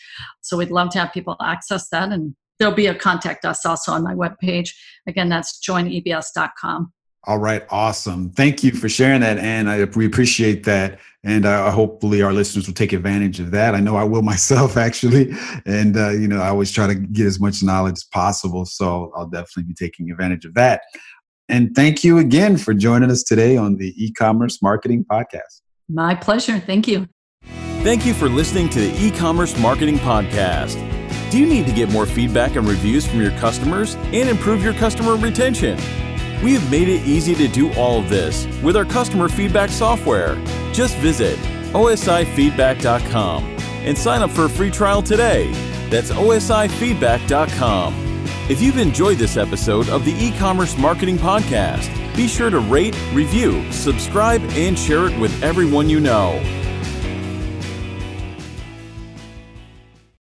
So 0.42 0.58
we'd 0.58 0.70
love 0.70 0.90
to 0.90 0.98
have 0.98 1.12
people 1.12 1.36
access 1.40 1.88
that. 1.88 2.12
And 2.12 2.34
there'll 2.58 2.74
be 2.74 2.86
a 2.86 2.94
contact 2.94 3.44
us 3.44 3.64
also 3.64 3.92
on 3.92 4.02
my 4.02 4.14
webpage. 4.14 4.70
Again, 5.06 5.28
that's 5.28 5.58
joinebs.com. 5.66 6.92
All 7.26 7.38
right, 7.38 7.66
awesome. 7.70 8.30
Thank 8.30 8.62
you 8.62 8.70
for 8.70 8.88
sharing 8.88 9.20
that, 9.22 9.38
and 9.38 9.68
I, 9.68 9.82
we 9.84 10.06
appreciate 10.06 10.62
that. 10.64 11.00
And 11.24 11.44
uh, 11.44 11.72
hopefully, 11.72 12.22
our 12.22 12.32
listeners 12.32 12.68
will 12.68 12.74
take 12.74 12.92
advantage 12.92 13.40
of 13.40 13.50
that. 13.50 13.74
I 13.74 13.80
know 13.80 13.96
I 13.96 14.04
will 14.04 14.22
myself, 14.22 14.76
actually. 14.76 15.32
And 15.64 15.96
uh, 15.96 16.10
you 16.10 16.28
know, 16.28 16.40
I 16.40 16.48
always 16.48 16.70
try 16.70 16.86
to 16.86 16.94
get 16.94 17.26
as 17.26 17.40
much 17.40 17.64
knowledge 17.64 17.94
as 17.94 18.04
possible, 18.04 18.64
so 18.64 19.12
I'll 19.16 19.26
definitely 19.26 19.64
be 19.64 19.74
taking 19.74 20.10
advantage 20.12 20.44
of 20.44 20.54
that. 20.54 20.82
And 21.48 21.74
thank 21.74 22.04
you 22.04 22.18
again 22.18 22.56
for 22.56 22.74
joining 22.74 23.10
us 23.10 23.24
today 23.24 23.56
on 23.56 23.76
the 23.76 23.92
e-commerce 23.96 24.62
marketing 24.62 25.04
podcast. 25.04 25.62
My 25.88 26.14
pleasure. 26.14 26.60
Thank 26.60 26.86
you. 26.86 27.08
Thank 27.82 28.06
you 28.06 28.14
for 28.14 28.28
listening 28.28 28.68
to 28.70 28.80
the 28.80 29.04
e-commerce 29.04 29.56
marketing 29.58 29.98
podcast. 29.98 30.80
Do 31.30 31.38
you 31.38 31.46
need 31.46 31.66
to 31.66 31.72
get 31.72 31.90
more 31.90 32.06
feedback 32.06 32.54
and 32.54 32.68
reviews 32.68 33.06
from 33.06 33.20
your 33.20 33.32
customers 33.32 33.96
and 33.96 34.28
improve 34.28 34.62
your 34.62 34.74
customer 34.74 35.16
retention? 35.16 35.78
We 36.42 36.54
have 36.54 36.70
made 36.70 36.88
it 36.88 37.06
easy 37.06 37.34
to 37.34 37.48
do 37.48 37.72
all 37.74 37.98
of 37.98 38.08
this 38.08 38.46
with 38.62 38.76
our 38.76 38.84
customer 38.84 39.28
feedback 39.28 39.70
software. 39.70 40.36
Just 40.72 40.96
visit 40.98 41.38
osifeedback.com 41.72 43.44
and 43.84 43.96
sign 43.96 44.22
up 44.22 44.30
for 44.30 44.44
a 44.44 44.50
free 44.50 44.70
trial 44.70 45.02
today. 45.02 45.50
That's 45.90 46.10
osifeedback.com. 46.10 47.94
If 48.48 48.62
you've 48.62 48.78
enjoyed 48.78 49.18
this 49.18 49.36
episode 49.36 49.88
of 49.88 50.04
the 50.04 50.12
e-commerce 50.12 50.78
marketing 50.78 51.18
podcast, 51.18 51.90
be 52.16 52.28
sure 52.28 52.50
to 52.50 52.60
rate, 52.60 52.96
review, 53.12 53.70
subscribe, 53.72 54.40
and 54.52 54.78
share 54.78 55.06
it 55.06 55.18
with 55.18 55.42
everyone 55.42 55.90
you 55.90 56.00
know. 56.00 56.40